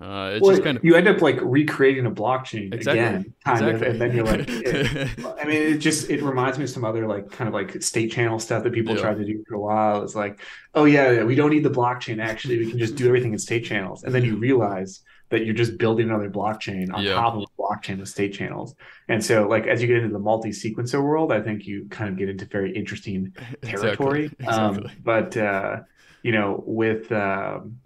[0.00, 2.98] uh, it's well, just kind of you end up like recreating a blockchain exactly.
[2.98, 3.74] again, kind exactly.
[3.74, 5.08] of, and then you're like, it,
[5.40, 8.10] I mean, it just it reminds me of some other like kind of like state
[8.10, 9.02] channel stuff that people yeah.
[9.02, 10.02] tried to do for a while.
[10.02, 10.40] It's like,
[10.74, 12.20] oh yeah, we don't need the blockchain.
[12.20, 15.54] Actually, we can just do everything in state channels, and then you realize that you're
[15.54, 17.14] just building another blockchain on yeah.
[17.14, 18.74] top of a blockchain with state channels.
[19.08, 22.16] And so, like as you get into the multi-sequencer world, I think you kind of
[22.16, 24.26] get into very interesting territory.
[24.26, 24.46] Exactly.
[24.46, 24.84] Exactly.
[24.84, 25.76] Um, but uh,
[26.22, 27.78] you know, with um,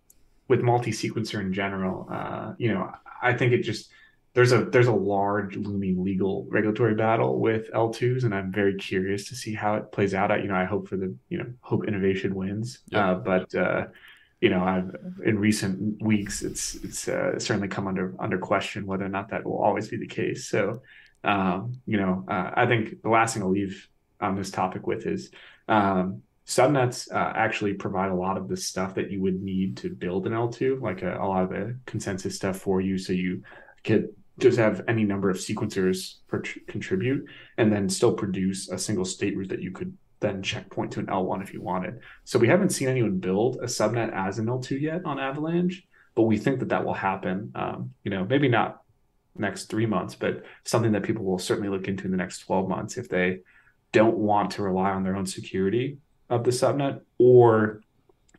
[0.48, 2.90] with multi-sequencer in general, uh, you know,
[3.22, 3.90] I think it just
[4.34, 9.28] there's a there's a large looming legal regulatory battle with L2s, and I'm very curious
[9.28, 10.30] to see how it plays out.
[10.30, 13.02] I, you know, I hope for the you know hope innovation wins, yep.
[13.02, 13.86] uh, but uh,
[14.40, 14.94] you know, I've,
[15.24, 19.44] in recent weeks, it's it's uh, certainly come under under question whether or not that
[19.44, 20.48] will always be the case.
[20.48, 20.82] So,
[21.24, 23.88] um, you know, uh, I think the last thing I'll leave
[24.20, 25.30] on this topic with is
[25.66, 29.90] um, subnets uh, actually provide a lot of the stuff that you would need to
[29.90, 33.42] build an L2, like a, a lot of the consensus stuff for you, so you
[33.82, 34.04] get
[34.38, 39.36] just have any number of sequencers per, contribute, and then still produce a single state
[39.36, 42.00] root that you could then checkpoint to an L1 if you wanted.
[42.24, 45.84] So we haven't seen anyone build a subnet as an L2 yet on Avalanche,
[46.14, 47.52] but we think that that will happen.
[47.54, 48.82] Um, you know, maybe not
[49.36, 52.68] next three months, but something that people will certainly look into in the next 12
[52.68, 53.40] months if they
[53.92, 57.82] don't want to rely on their own security of the subnet or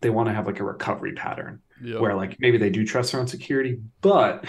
[0.01, 1.99] they want to have like a recovery pattern yep.
[1.99, 4.45] where like maybe they do trust their own security, but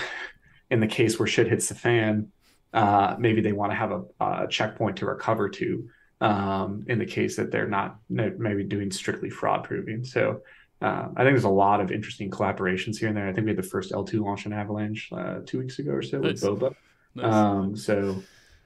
[0.70, 2.30] in the case where shit hits the fan,
[2.72, 5.88] uh, maybe they want to have a, a checkpoint to recover to
[6.20, 10.04] um, in the case that they're not maybe doing strictly fraud proving.
[10.04, 10.42] So
[10.82, 13.28] uh, I think there's a lot of interesting collaborations here and there.
[13.28, 16.02] I think we had the first L2 launch in Avalanche uh, two weeks ago or
[16.02, 16.42] so nice.
[16.42, 16.74] with Boba.
[17.14, 17.34] Nice.
[17.34, 18.22] Um, so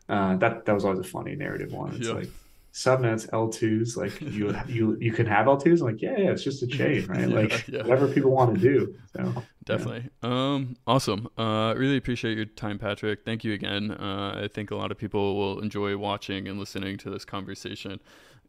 [0.09, 1.95] uh, that that was always a funny narrative one.
[1.97, 2.31] It's like
[2.75, 5.81] subnets L2s, like you you you can have L2s.
[5.81, 7.29] I'm like, yeah, yeah, it's just a chain, right?
[7.29, 7.83] yeah, like yeah.
[7.83, 8.95] whatever people want to do.
[9.17, 10.11] So definitely.
[10.23, 10.29] Yeah.
[10.55, 11.29] Um, awesome.
[11.39, 13.25] Uh, really appreciate your time, Patrick.
[13.25, 13.93] Thank you again.
[13.93, 18.01] Uh, I think a lot of people will enjoy watching and listening to this conversation.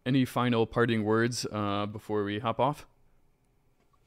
[0.05, 2.85] Any final parting words uh, before we hop off?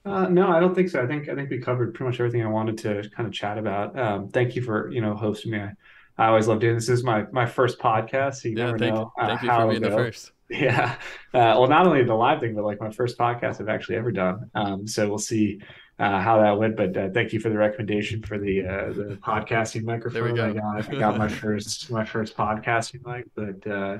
[0.05, 1.03] Uh, no, I don't think so.
[1.03, 3.59] I think I think we covered pretty much everything I wanted to kind of chat
[3.59, 3.99] about.
[3.99, 5.59] Um, thank you for you know hosting me.
[5.61, 5.73] I,
[6.19, 6.86] I always love doing this.
[6.89, 9.49] This is my my first podcast, so you yeah, never thank, know uh, thank you
[9.49, 10.32] for being the first.
[10.51, 10.95] Yeah.
[11.35, 14.11] Uh, well, not only the live thing, but like my first podcast I've actually ever
[14.11, 14.51] done.
[14.55, 15.61] Um, so we'll see
[15.99, 16.74] uh, how that went.
[16.74, 20.23] But uh, thank you for the recommendation for the uh, the podcasting microphone.
[20.23, 20.49] There we go.
[20.49, 23.99] I got, I got my first my first podcasting mic, but uh,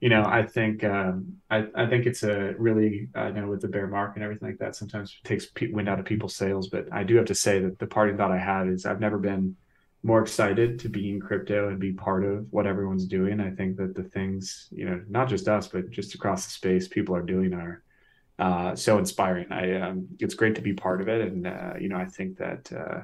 [0.00, 3.60] you know, I think um, I, I think it's a really uh, you know with
[3.60, 4.74] the bear market and everything like that.
[4.74, 6.68] Sometimes it takes wind out of people's sails.
[6.68, 9.18] But I do have to say that the parting thought I had is I've never
[9.18, 9.56] been
[10.02, 13.40] more excited to be in crypto and be part of what everyone's doing.
[13.40, 16.88] I think that the things, you know, not just us, but just across the space,
[16.88, 17.82] people are doing are
[18.38, 19.46] uh, so inspiring.
[19.52, 22.36] I um, it's great to be part of it, and uh, you know I think
[22.38, 23.02] that uh,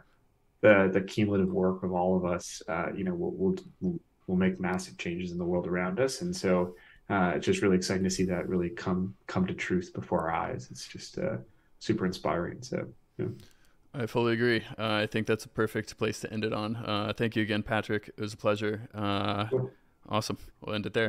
[0.60, 4.58] the the cumulative work of all of us, uh, you know, will will will make
[4.58, 6.74] massive changes in the world around us, and so
[7.10, 10.32] uh, it's just really exciting to see that really come come to truth before our
[10.32, 10.68] eyes.
[10.72, 11.36] It's just uh,
[11.78, 12.62] super inspiring.
[12.62, 12.88] So.
[13.18, 13.26] Yeah.
[13.94, 14.62] I fully agree.
[14.78, 16.76] Uh, I think that's a perfect place to end it on.
[16.76, 18.08] Uh, thank you again, Patrick.
[18.08, 18.88] It was a pleasure.
[18.94, 19.46] Uh,
[20.08, 20.38] awesome.
[20.60, 21.06] We'll end it there.